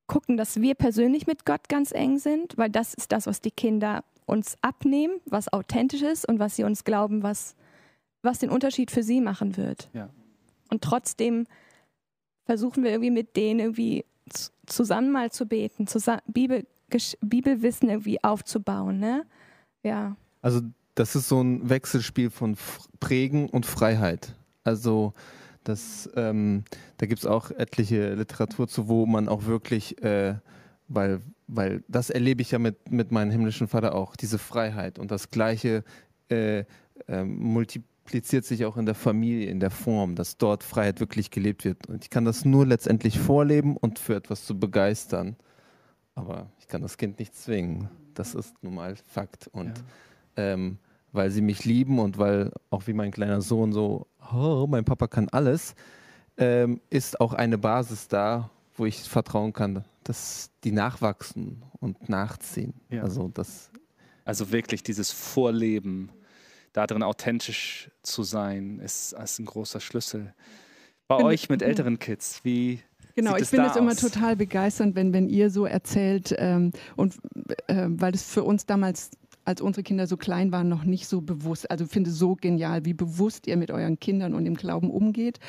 [0.08, 3.52] gucken, dass wir persönlich mit Gott ganz eng sind, weil das ist das, was die
[3.52, 7.56] Kinder uns abnehmen, was authentisch ist und was sie uns glauben, was,
[8.22, 9.90] was den Unterschied für sie machen wird.
[9.94, 10.10] Ja.
[10.70, 11.48] Und trotzdem
[12.46, 14.06] versuchen wir irgendwie mit denen irgendwie
[14.66, 16.66] zusammen mal zu beten, zusammen Bibel,
[17.22, 19.00] Bibelwissen irgendwie aufzubauen.
[19.00, 19.26] Ne?
[19.84, 20.16] Ja.
[20.42, 20.62] Also
[20.96, 22.58] das ist so ein Wechselspiel von
[23.00, 24.36] Prägen und Freiheit.
[24.64, 25.14] Also
[25.64, 26.64] das, ähm,
[26.98, 30.36] da gibt es auch etliche Literatur zu, wo man auch wirklich, äh,
[30.88, 35.00] weil, weil das erlebe ich ja mit, mit meinem himmlischen Vater auch, diese Freiheit.
[35.00, 35.84] Und das Gleiche
[36.30, 36.64] äh,
[37.08, 41.66] äh, multipliziert sich auch in der Familie, in der Form, dass dort Freiheit wirklich gelebt
[41.66, 41.88] wird.
[41.88, 45.36] Und ich kann das nur letztendlich vorleben und für etwas zu begeistern.
[46.16, 47.90] Aber ich kann das Kind nicht zwingen.
[48.14, 49.48] Das ist nun mal Fakt.
[49.48, 49.84] Und
[50.38, 50.54] ja.
[50.54, 50.80] ähm,
[51.12, 55.08] weil sie mich lieben und weil auch wie mein kleiner Sohn so, oh, mein Papa
[55.08, 55.76] kann alles,
[56.38, 62.74] ähm, ist auch eine Basis da, wo ich vertrauen kann, dass die nachwachsen und nachziehen.
[62.90, 63.04] Ja.
[63.04, 63.72] Also, das
[64.26, 66.12] also wirklich dieses Vorleben,
[66.74, 70.34] darin authentisch zu sein, ist, ist ein großer Schlüssel.
[71.08, 72.80] Bei Bin euch mit älteren Kids, wie
[73.16, 77.16] Genau, ich finde es immer total begeisternd, wenn, wenn ihr so erzählt ähm, und
[77.68, 79.12] äh, weil es für uns damals
[79.50, 81.70] als unsere Kinder so klein waren, noch nicht so bewusst.
[81.72, 85.40] Also finde so genial, wie bewusst ihr mit euren Kindern und dem Glauben umgeht.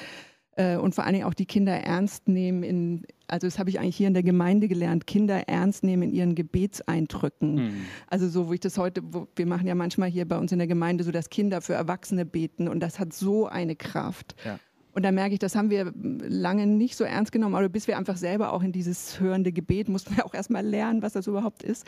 [0.57, 3.79] Äh, und vor allen Dingen auch die Kinder ernst nehmen in, also das habe ich
[3.79, 7.55] eigentlich hier in der Gemeinde gelernt, Kinder ernst nehmen in ihren Gebetseindrücken.
[7.55, 7.73] Mhm.
[8.07, 10.59] Also so, wo ich das heute, wo, wir machen ja manchmal hier bei uns in
[10.59, 14.35] der Gemeinde so, dass Kinder für Erwachsene beten und das hat so eine Kraft.
[14.47, 14.59] Ja.
[14.93, 17.97] Und da merke ich, das haben wir lange nicht so ernst genommen, aber bis wir
[17.97, 21.63] einfach selber auch in dieses hörende Gebet mussten wir auch erstmal lernen, was das überhaupt
[21.63, 21.87] ist.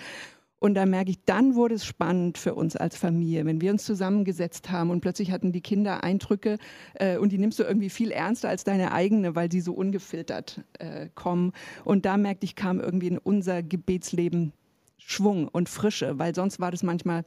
[0.62, 3.82] Und da merke ich, dann wurde es spannend für uns als Familie, wenn wir uns
[3.82, 6.56] zusammengesetzt haben und plötzlich hatten die Kinder Eindrücke
[6.94, 10.60] äh, und die nimmst du irgendwie viel ernster als deine eigene, weil die so ungefiltert
[10.78, 11.50] äh, kommen.
[11.84, 14.52] Und da merkte ich, kam irgendwie in unser Gebetsleben
[14.98, 17.24] Schwung und Frische, weil sonst war das manchmal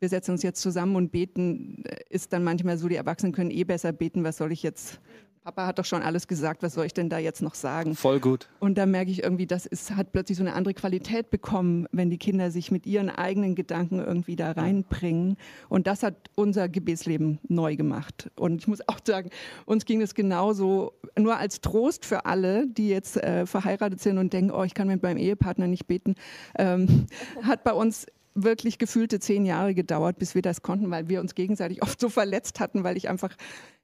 [0.00, 3.50] wir setzen uns jetzt zusammen und beten, äh, ist dann manchmal so, die Erwachsenen können
[3.50, 5.00] eh besser beten, was soll ich jetzt
[5.48, 7.94] Papa hat doch schon alles gesagt, was soll ich denn da jetzt noch sagen?
[7.94, 8.50] Voll gut.
[8.60, 12.10] Und da merke ich irgendwie, das ist, hat plötzlich so eine andere Qualität bekommen, wenn
[12.10, 15.38] die Kinder sich mit ihren eigenen Gedanken irgendwie da reinbringen.
[15.70, 18.30] Und das hat unser Gebetsleben neu gemacht.
[18.36, 19.30] Und ich muss auch sagen,
[19.64, 24.34] uns ging es genauso, nur als Trost für alle, die jetzt äh, verheiratet sind und
[24.34, 26.16] denken, oh, ich kann mit meinem Ehepartner nicht beten,
[26.58, 27.06] ähm,
[27.42, 31.34] hat bei uns wirklich gefühlte zehn Jahre gedauert, bis wir das konnten, weil wir uns
[31.34, 33.34] gegenseitig oft so verletzt hatten, weil ich einfach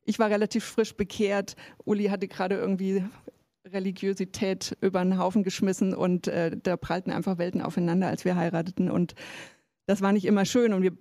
[0.05, 1.57] ich war relativ frisch bekehrt.
[1.85, 3.05] Uli hatte gerade irgendwie
[3.67, 8.91] Religiosität über einen Haufen geschmissen und äh, da prallten einfach Welten aufeinander, als wir heirateten.
[8.91, 9.15] Und
[9.87, 10.73] das war nicht immer schön.
[10.73, 10.93] Und wir,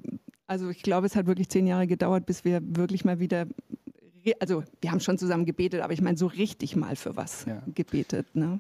[0.47, 3.47] also ich glaube, es hat wirklich zehn Jahre gedauert, bis wir wirklich mal wieder,
[4.39, 7.61] also wir haben schon zusammen gebetet, aber ich meine so richtig mal für was ja.
[7.67, 8.33] gebetet.
[8.33, 8.59] Ne?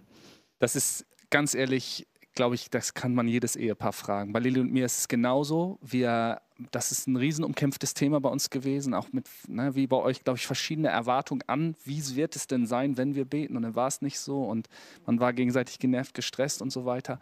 [0.59, 4.33] Das ist ganz ehrlich glaube ich, das kann man jedes Ehepaar fragen.
[4.33, 5.79] Bei Lili und mir ist es genauso.
[5.81, 9.97] Wir, das ist ein riesen umkämpftes Thema bei uns gewesen, auch mit, ne, wie bei
[9.97, 13.55] euch, glaube ich, verschiedene Erwartungen an, wie wird es denn sein, wenn wir beten?
[13.55, 14.69] Und dann war es nicht so und
[15.05, 17.19] man war gegenseitig genervt, gestresst und so weiter.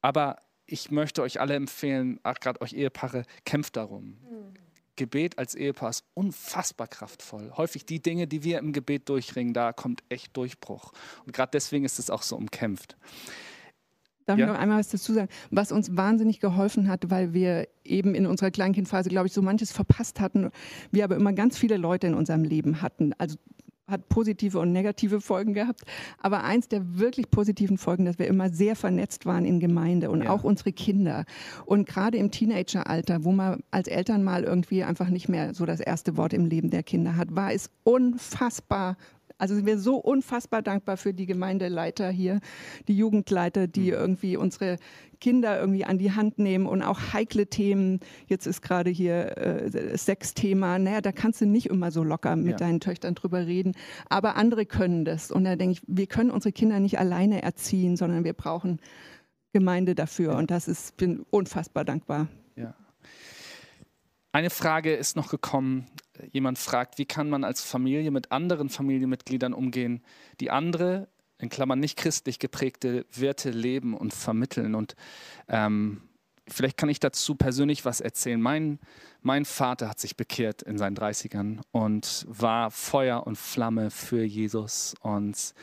[0.00, 4.18] Aber ich möchte euch alle empfehlen, gerade euch Ehepaare, kämpft darum.
[4.28, 4.54] Mhm.
[4.96, 7.52] Gebet als Ehepaar ist unfassbar kraftvoll.
[7.56, 10.92] Häufig die Dinge, die wir im Gebet durchringen, da kommt echt Durchbruch.
[11.24, 12.96] Und gerade deswegen ist es auch so umkämpft.
[14.26, 14.46] Darf ja.
[14.46, 15.28] ich noch einmal was dazu sagen?
[15.50, 19.72] Was uns wahnsinnig geholfen hat, weil wir eben in unserer Kleinkindphase, glaube ich, so manches
[19.72, 20.50] verpasst hatten,
[20.90, 23.12] wir aber immer ganz viele Leute in unserem Leben hatten.
[23.18, 23.36] Also
[23.92, 25.82] hat positive und negative Folgen gehabt.
[26.18, 30.24] Aber eins der wirklich positiven Folgen, dass wir immer sehr vernetzt waren in Gemeinde und
[30.24, 30.30] ja.
[30.30, 31.24] auch unsere Kinder.
[31.66, 35.80] Und gerade im Teenageralter, wo man als Eltern mal irgendwie einfach nicht mehr so das
[35.80, 38.96] erste Wort im Leben der Kinder hat, war es unfassbar
[39.38, 42.40] also sind wir so unfassbar dankbar für die Gemeindeleiter hier,
[42.88, 43.98] die Jugendleiter, die mhm.
[43.98, 44.78] irgendwie unsere
[45.20, 48.00] Kinder irgendwie an die Hand nehmen und auch heikle Themen.
[48.26, 50.80] Jetzt ist gerade hier äh, Sexthema.
[50.80, 52.56] Naja, da kannst du nicht immer so locker mit ja.
[52.56, 53.72] deinen Töchtern drüber reden.
[54.08, 55.30] Aber andere können das.
[55.30, 58.80] Und da denke ich, wir können unsere Kinder nicht alleine erziehen, sondern wir brauchen
[59.52, 60.32] Gemeinde dafür.
[60.32, 60.38] Ja.
[60.38, 62.26] Und das ist, bin unfassbar dankbar.
[62.56, 62.74] Ja.
[64.32, 65.86] Eine Frage ist noch gekommen
[66.30, 70.02] jemand fragt, wie kann man als Familie mit anderen Familienmitgliedern umgehen,
[70.40, 74.74] die andere, in Klammern nicht christlich geprägte Werte leben und vermitteln.
[74.74, 74.94] Und
[75.48, 76.02] ähm,
[76.48, 78.40] vielleicht kann ich dazu persönlich was erzählen.
[78.40, 78.78] Mein,
[79.22, 84.94] mein Vater hat sich bekehrt in seinen 30ern und war Feuer und Flamme für Jesus
[85.00, 85.54] und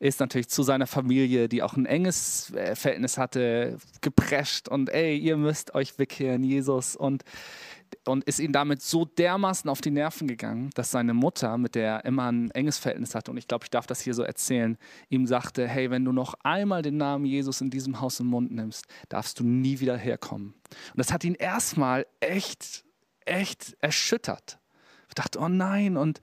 [0.00, 5.16] ist natürlich zu seiner Familie, die auch ein enges äh, Verhältnis hatte, geprescht und ey,
[5.16, 6.94] ihr müsst euch bekehren, Jesus.
[6.94, 7.24] Und
[8.06, 11.86] und ist ihm damit so dermaßen auf die Nerven gegangen, dass seine Mutter, mit der
[11.86, 14.78] er immer ein enges Verhältnis hatte, und ich glaube, ich darf das hier so erzählen,
[15.08, 18.50] ihm sagte, hey, wenn du noch einmal den Namen Jesus in diesem Haus im Mund
[18.50, 20.54] nimmst, darfst du nie wieder herkommen.
[20.70, 22.84] Und das hat ihn erstmal echt,
[23.24, 24.58] echt erschüttert.
[25.08, 26.20] Ich dachte, oh nein, und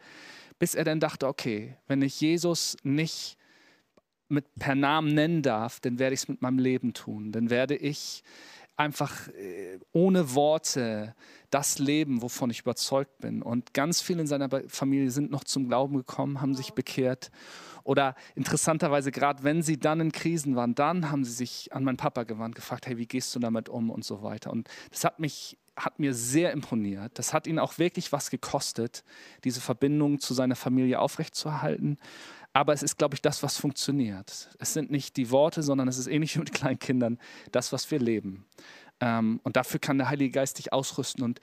[0.59, 3.37] bis er dann dachte, okay, wenn ich Jesus nicht
[4.27, 7.31] mit per Namen nennen darf, dann werde ich es mit meinem Leben tun.
[7.31, 8.23] Dann werde ich
[8.77, 11.15] einfach äh, ohne Worte
[11.55, 13.41] das leben, wovon ich überzeugt bin.
[13.41, 17.31] Und ganz viele in seiner Familie sind noch zum Glauben gekommen, haben sich bekehrt.
[17.85, 21.95] Oder interessanterweise, gerade wenn sie dann in Krisen waren, dann haben sie sich an meinen
[21.95, 24.51] Papa gewandt, gefragt, hey, wie gehst du damit um und so weiter.
[24.51, 27.11] Und das hat mich hat mir sehr imponiert.
[27.19, 29.03] Das hat ihn auch wirklich was gekostet,
[29.43, 31.97] diese Verbindung zu seiner Familie aufrechtzuerhalten.
[32.53, 34.49] Aber es ist, glaube ich, das, was funktioniert.
[34.59, 37.19] Es sind nicht die Worte, sondern es ist ähnlich wie mit kleinen Kindern,
[37.51, 38.45] das, was wir leben.
[39.05, 41.23] Ähm, und dafür kann der Heilige Geist dich ausrüsten.
[41.23, 41.39] Und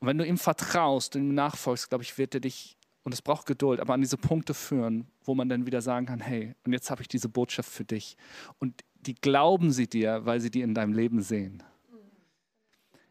[0.00, 3.46] wenn du ihm vertraust und ihm nachfolgst, glaube ich, wird er dich, und es braucht
[3.46, 6.90] Geduld, aber an diese Punkte führen, wo man dann wieder sagen kann, hey, und jetzt
[6.90, 8.16] habe ich diese Botschaft für dich.
[8.58, 11.62] Und die glauben sie dir, weil sie die in deinem Leben sehen.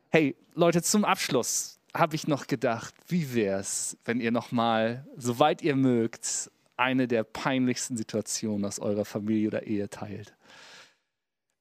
[0.10, 5.62] Hey, Leute, zum Abschluss habe ich noch gedacht, wie wäre es, wenn ihr nochmal, soweit
[5.62, 10.36] ihr mögt, eine der peinlichsten Situationen aus eurer Familie oder Ehe teilt.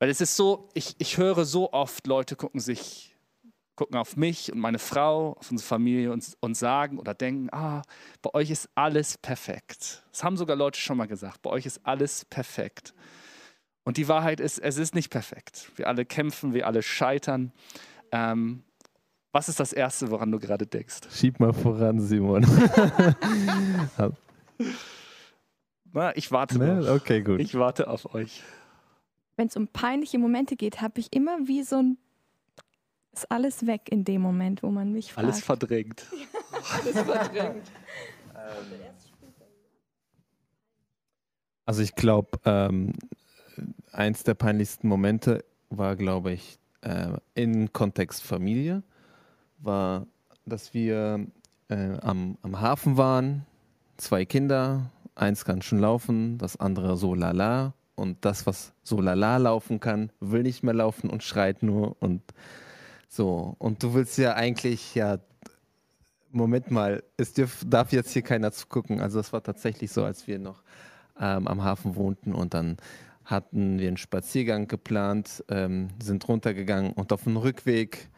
[0.03, 3.15] Weil es ist so, ich, ich höre so oft, Leute gucken sich,
[3.77, 7.83] gucken auf mich und meine Frau, auf unsere Familie und, und sagen oder denken, ah,
[8.21, 10.03] bei euch ist alles perfekt.
[10.11, 12.95] Das haben sogar Leute schon mal gesagt, bei euch ist alles perfekt.
[13.85, 15.71] Und die Wahrheit ist, es ist nicht perfekt.
[15.77, 17.53] Wir alle kämpfen, wir alle scheitern.
[18.11, 18.65] Ähm,
[19.31, 21.03] was ist das Erste, woran du gerade denkst?
[21.13, 22.45] Schieb mal voran, Simon.
[25.93, 26.91] Na, ich warte ne?
[26.91, 27.39] Okay, gut.
[27.39, 28.43] Ich warte auf euch
[29.37, 31.99] wenn es um peinliche Momente geht, habe ich immer wie so ein
[33.15, 35.27] ist alles weg in dem Moment, wo man mich fragt.
[35.27, 36.07] Alles verdrängt.
[36.73, 37.71] alles verdrängt.
[41.65, 42.93] Also ich glaube, ähm,
[43.93, 48.83] eins der peinlichsten Momente war, glaube ich, äh, in Kontext Familie,
[49.59, 50.07] war,
[50.45, 51.27] dass wir
[51.69, 53.47] äh, am, am Hafen waren,
[53.97, 57.75] zwei Kinder, eins kann schon laufen, das andere so lala.
[57.95, 62.23] Und das, was so lala laufen kann, will nicht mehr laufen und schreit nur und
[63.09, 63.55] so.
[63.59, 65.19] Und du willst ja eigentlich, ja,
[66.31, 69.01] Moment mal, es dürf, darf jetzt hier keiner zugucken.
[69.01, 70.63] Also es war tatsächlich so, als wir noch
[71.21, 72.79] ähm, am Hafen wohnten und dann
[73.25, 78.09] hatten wir einen Spaziergang geplant, ähm, sind runtergegangen und auf dem Rückweg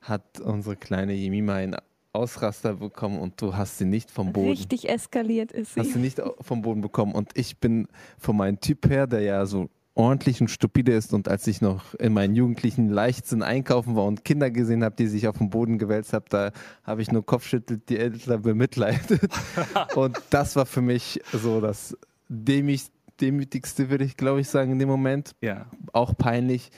[0.00, 1.76] hat unsere kleine Jemima einen
[2.12, 4.48] Ausraster bekommen und du hast sie nicht vom Boden.
[4.48, 5.80] Richtig eskaliert ist sie.
[5.80, 7.88] Hast sie nicht vom Boden bekommen und ich bin
[8.18, 11.94] von meinem Typ her, der ja so ordentlich und stupide ist und als ich noch
[11.94, 15.78] in meinen jugendlichen Leichtsinn einkaufen war und Kinder gesehen habe, die sich auf den Boden
[15.78, 16.52] gewälzt haben, da
[16.82, 19.28] habe ich nur Kopfschüttelt, die Eltern bemitleidet.
[19.94, 21.96] und das war für mich so das
[22.28, 25.34] Demütigste demütigste, würde ich glaube ich sagen, in dem Moment.
[25.40, 25.66] Ja.
[25.92, 26.70] Auch peinlich.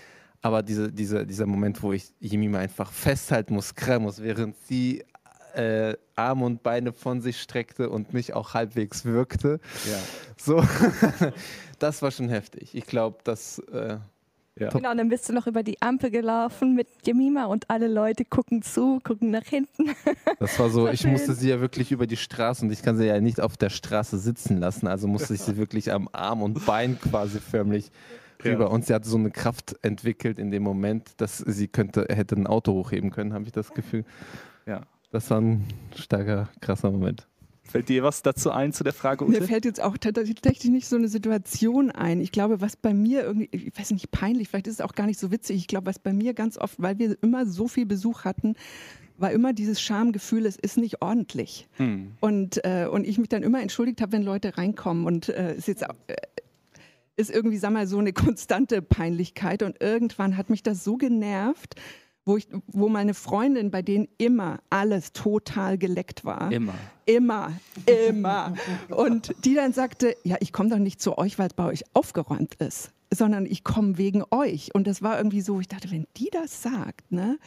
[0.42, 5.02] Aber diese, diese, dieser Moment, wo ich Jemima einfach festhalten muss, krallen muss, während sie
[5.56, 9.60] äh, Arme und Beine von sich streckte und mich auch halbwegs wirkte.
[9.90, 9.98] Ja.
[10.36, 10.62] So,
[11.78, 12.74] das war schon heftig.
[12.74, 13.98] Ich glaube, das äh,
[14.58, 14.68] ja.
[14.68, 18.62] Genau, dann bist du noch über die Ampel gelaufen mit Jemima und alle Leute gucken
[18.62, 19.90] zu, gucken nach hinten.
[20.38, 23.06] Das war so, ich musste sie ja wirklich über die Straße und ich kann sie
[23.06, 26.66] ja nicht auf der Straße sitzen lassen, also musste ich sie wirklich am Arm und
[26.66, 27.90] Bein quasi förmlich
[28.44, 28.64] rüber.
[28.64, 28.70] Ja.
[28.70, 32.46] Und sie hatte so eine Kraft entwickelt in dem Moment, dass sie könnte, hätte ein
[32.46, 34.04] Auto hochheben können, habe ich das Gefühl.
[35.14, 35.62] Das war ein
[35.94, 37.28] starker, krasser Moment.
[37.62, 39.24] Fällt dir was dazu ein zu der Frage?
[39.24, 39.38] Ute?
[39.38, 42.20] Mir fällt jetzt auch tatsächlich nicht so eine Situation ein.
[42.20, 45.06] Ich glaube, was bei mir irgendwie, ich weiß nicht, peinlich, vielleicht ist es auch gar
[45.06, 45.56] nicht so witzig.
[45.56, 48.56] Ich glaube, was bei mir ganz oft, weil wir immer so viel Besuch hatten,
[49.16, 51.68] war immer dieses Schamgefühl, es ist nicht ordentlich.
[51.74, 52.10] Hm.
[52.18, 55.06] Und, äh, und ich mich dann immer entschuldigt habe, wenn Leute reinkommen.
[55.06, 56.16] Und äh, ist jetzt auch, äh,
[57.14, 59.62] ist irgendwie, sag mal, so eine konstante Peinlichkeit.
[59.62, 61.76] Und irgendwann hat mich das so genervt,
[62.24, 66.50] wo, ich, wo meine Freundin, bei denen immer alles total geleckt war.
[66.50, 66.74] Immer.
[67.06, 67.52] Immer,
[68.08, 68.54] immer.
[68.88, 71.84] Und die dann sagte, ja, ich komme doch nicht zu euch, weil es bei euch
[71.92, 74.74] aufgeräumt ist, sondern ich komme wegen euch.
[74.74, 77.38] Und das war irgendwie so, ich dachte, wenn die das sagt, ne?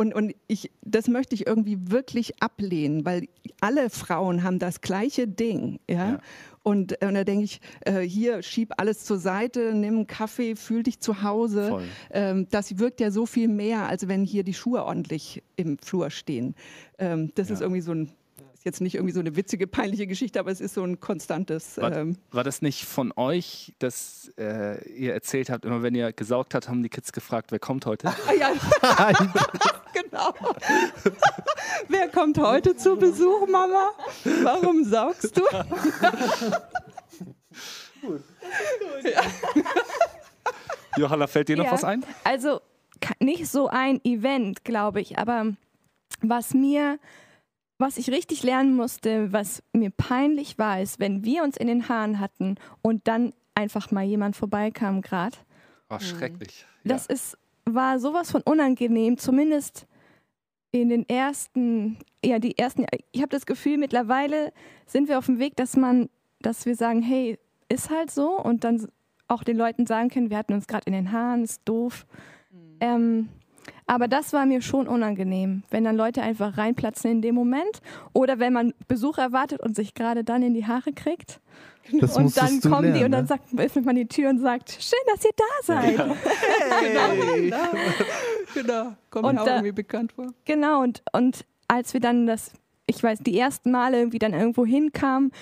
[0.00, 3.28] Und, und ich, das möchte ich irgendwie wirklich ablehnen, weil
[3.60, 5.78] alle Frauen haben das gleiche Ding.
[5.90, 6.12] Ja?
[6.12, 6.18] ja.
[6.62, 10.56] Und, äh, und da denke ich, äh, hier schieb alles zur Seite, nimm einen Kaffee,
[10.56, 11.80] fühl dich zu Hause.
[12.10, 16.10] Ähm, das wirkt ja so viel mehr, als wenn hier die Schuhe ordentlich im Flur
[16.10, 16.54] stehen.
[16.98, 17.54] Ähm, das ja.
[17.54, 18.12] ist irgendwie so ein
[18.60, 21.78] ist jetzt nicht irgendwie so eine witzige, peinliche Geschichte, aber es ist so ein konstantes.
[21.78, 26.12] War, ähm war das nicht von euch, dass äh, ihr erzählt habt, immer wenn ihr
[26.12, 28.08] gesaugt habt, haben die Kids gefragt, wer kommt heute?
[28.08, 28.52] Ah, ja,
[30.10, 30.34] genau.
[31.88, 33.90] wer kommt heute zu Besuch, Mama?
[34.42, 35.42] Warum saugst du?
[38.00, 38.22] gut.
[39.04, 39.22] Ja.
[40.96, 42.04] Johanna, fällt dir noch ja, was ein?
[42.24, 42.60] Also
[43.20, 45.54] nicht so ein Event, glaube ich, aber
[46.20, 46.98] was mir
[47.80, 51.88] was ich richtig lernen musste, was mir peinlich war, ist, wenn wir uns in den
[51.88, 55.36] Haaren hatten und dann einfach mal jemand vorbeikam gerade.
[55.88, 56.66] Oh, schrecklich.
[56.84, 57.14] Das ja.
[57.14, 59.86] ist, war sowas von unangenehm, zumindest
[60.72, 64.52] in den ersten, ja, die ersten, ich habe das Gefühl, mittlerweile
[64.86, 66.08] sind wir auf dem Weg, dass man,
[66.40, 68.88] dass wir sagen, hey, ist halt so und dann
[69.28, 72.06] auch den Leuten sagen können, wir hatten uns gerade in den Haaren, ist doof.
[72.50, 72.76] Mhm.
[72.80, 73.28] Ähm,
[73.86, 77.80] aber das war mir schon unangenehm, wenn dann Leute einfach reinplatzen in dem Moment
[78.12, 81.40] oder wenn man Besuch erwartet und sich gerade dann in die Haare kriegt.
[82.00, 83.26] Das und dann kommen lernen, die und dann ne?
[83.26, 85.98] sagt, öffnet man die Tür und sagt, schön, dass ihr da seid.
[85.98, 86.16] Ja.
[86.70, 87.52] Hey.
[88.54, 90.32] genau, kommt und, mir auch äh, irgendwie bekannt vor.
[90.44, 92.52] Genau, und, und als wir dann das,
[92.86, 95.32] ich weiß, die ersten Male irgendwie dann irgendwo hinkamen,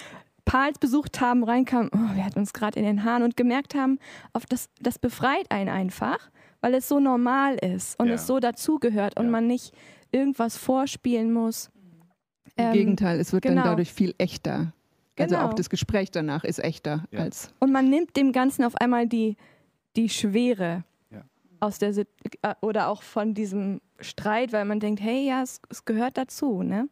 [0.45, 3.99] Pals besucht haben, reinkamen, oh, wir hatten uns gerade in den Haaren und gemerkt haben,
[4.33, 6.31] auf das, das befreit einen einfach
[6.61, 8.15] weil es so normal ist und ja.
[8.15, 9.31] es so dazugehört und ja.
[9.31, 9.73] man nicht
[10.11, 11.71] irgendwas vorspielen muss.
[12.57, 13.63] Im ähm, Gegenteil, es wird genau.
[13.63, 14.73] dann dadurch viel echter.
[15.19, 15.49] Also genau.
[15.49, 17.21] auch das Gespräch danach ist echter ja.
[17.21, 17.53] als.
[17.59, 19.37] Und man nimmt dem Ganzen auf einmal die,
[19.97, 20.85] die Schwere
[21.61, 25.85] aus der äh, oder auch von diesem Streit, weil man denkt, hey, ja, es, es
[25.85, 26.89] gehört dazu, ne?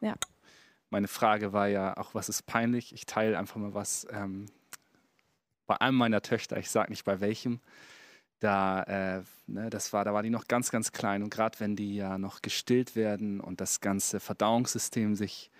[0.00, 0.14] Ja.
[0.90, 2.94] Meine Frage war ja auch, was ist peinlich?
[2.94, 4.46] Ich teile einfach mal was ähm,
[5.66, 7.60] bei einem meiner Töchter, ich sage nicht bei welchem,
[8.38, 11.22] da, äh, ne, das war, da war die noch ganz, ganz klein.
[11.22, 15.50] Und gerade wenn die ja noch gestillt werden und das ganze Verdauungssystem sich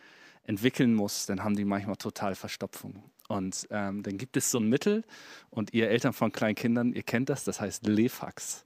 [0.48, 3.04] entwickeln muss, dann haben die manchmal total Verstopfung.
[3.28, 5.04] Und ähm, dann gibt es so ein Mittel
[5.50, 8.64] und ihr Eltern von kleinen Kindern, ihr kennt das, das heißt Lefax.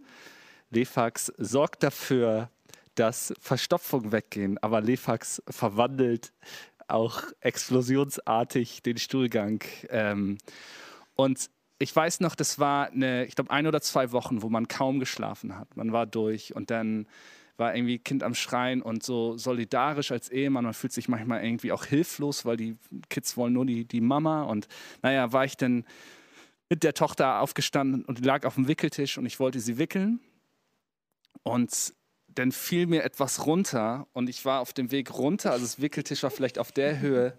[0.70, 2.48] Lefax sorgt dafür,
[2.94, 6.32] dass Verstopfungen weggehen, aber Lefax verwandelt
[6.86, 9.64] auch explosionsartig den Stuhlgang.
[9.90, 10.38] Ähm,
[11.16, 14.68] und ich weiß noch, das war eine, ich glaube, ein oder zwei Wochen, wo man
[14.68, 15.76] kaum geschlafen hat.
[15.76, 17.08] Man war durch und dann
[17.62, 20.64] war irgendwie Kind am Schreien und so solidarisch als Ehemann.
[20.64, 22.76] Man fühlt sich manchmal irgendwie auch hilflos, weil die
[23.08, 24.42] Kids wollen nur die, die Mama.
[24.42, 24.66] Und
[25.00, 25.84] naja, war ich dann
[26.68, 30.18] mit der Tochter aufgestanden und lag auf dem Wickeltisch und ich wollte sie wickeln.
[31.44, 31.94] Und
[32.26, 35.52] dann fiel mir etwas runter und ich war auf dem Weg runter.
[35.52, 37.38] Also das Wickeltisch war vielleicht auf der Höhe,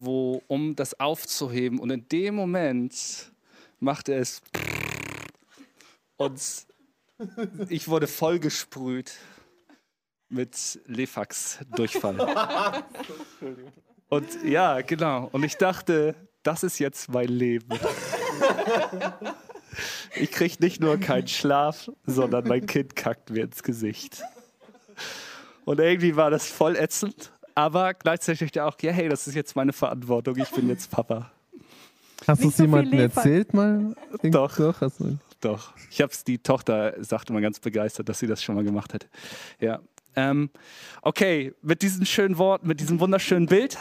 [0.00, 1.78] wo, um das aufzuheben.
[1.78, 3.30] Und in dem Moment
[3.78, 4.40] machte es
[6.16, 6.40] und
[7.68, 9.12] ich wurde vollgesprüht
[10.34, 12.16] mit Lefax-Durchfall.
[14.08, 15.28] Und ja, genau.
[15.32, 17.68] Und ich dachte, das ist jetzt mein Leben.
[20.16, 24.22] Ich kriege nicht nur keinen Schlaf, sondern mein Kind kackt mir ins Gesicht.
[25.64, 29.72] Und irgendwie war das voll ätzend, aber gleichzeitig auch, ja, hey, das ist jetzt meine
[29.72, 31.30] Verantwortung, ich bin jetzt Papa.
[32.26, 33.94] Hast du es so jemandem erzählt mal?
[34.22, 34.56] Doch.
[34.56, 34.80] Doch,
[35.40, 35.74] Doch.
[35.90, 38.94] Ich habe es, die Tochter sagte mal ganz begeistert, dass sie das schon mal gemacht
[38.94, 39.08] hat.
[39.60, 39.80] Ja.
[40.16, 40.50] Ähm,
[41.02, 43.78] okay, mit diesen schönen Worten, mit diesem wunderschönen Bild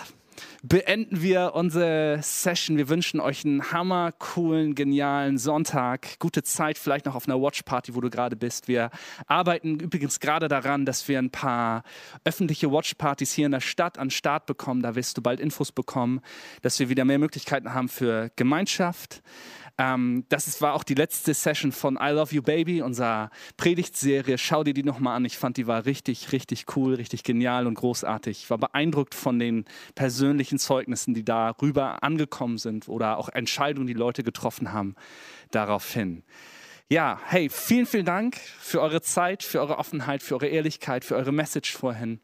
[0.64, 2.78] beenden wir unsere Session.
[2.78, 6.20] Wir wünschen euch einen hammer coolen, genialen Sonntag.
[6.20, 8.68] Gute Zeit, vielleicht noch auf einer Watchparty, wo du gerade bist.
[8.68, 8.90] Wir
[9.28, 11.84] arbeiten übrigens gerade daran, dass wir ein paar
[12.24, 14.82] öffentliche Watchpartys hier in der Stadt an Start bekommen.
[14.82, 16.22] Da wirst du bald Infos bekommen,
[16.62, 19.22] dass wir wieder mehr Möglichkeiten haben für Gemeinschaft.
[19.78, 24.38] Ähm, das war auch die letzte Session von I Love You Baby, unserer Predigtserie.
[24.38, 25.26] Schau dir die nochmal an.
[25.26, 28.44] Ich fand, die war richtig, richtig cool, richtig genial und großartig.
[28.44, 29.66] Ich war beeindruckt von den
[29.96, 34.96] persönlichen Zeugnissen, die darüber angekommen sind oder auch Entscheidungen, die Leute getroffen haben
[35.52, 36.24] daraufhin.
[36.90, 41.16] Ja, hey, vielen, vielen Dank für eure Zeit, für eure Offenheit, für eure Ehrlichkeit, für
[41.16, 42.20] eure Message vorhin.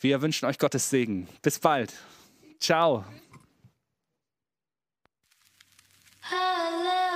[0.00, 1.28] Wir wünschen euch Gottes Segen.
[1.40, 1.94] Bis bald.
[2.58, 3.04] Ciao.
[6.32, 7.09] I need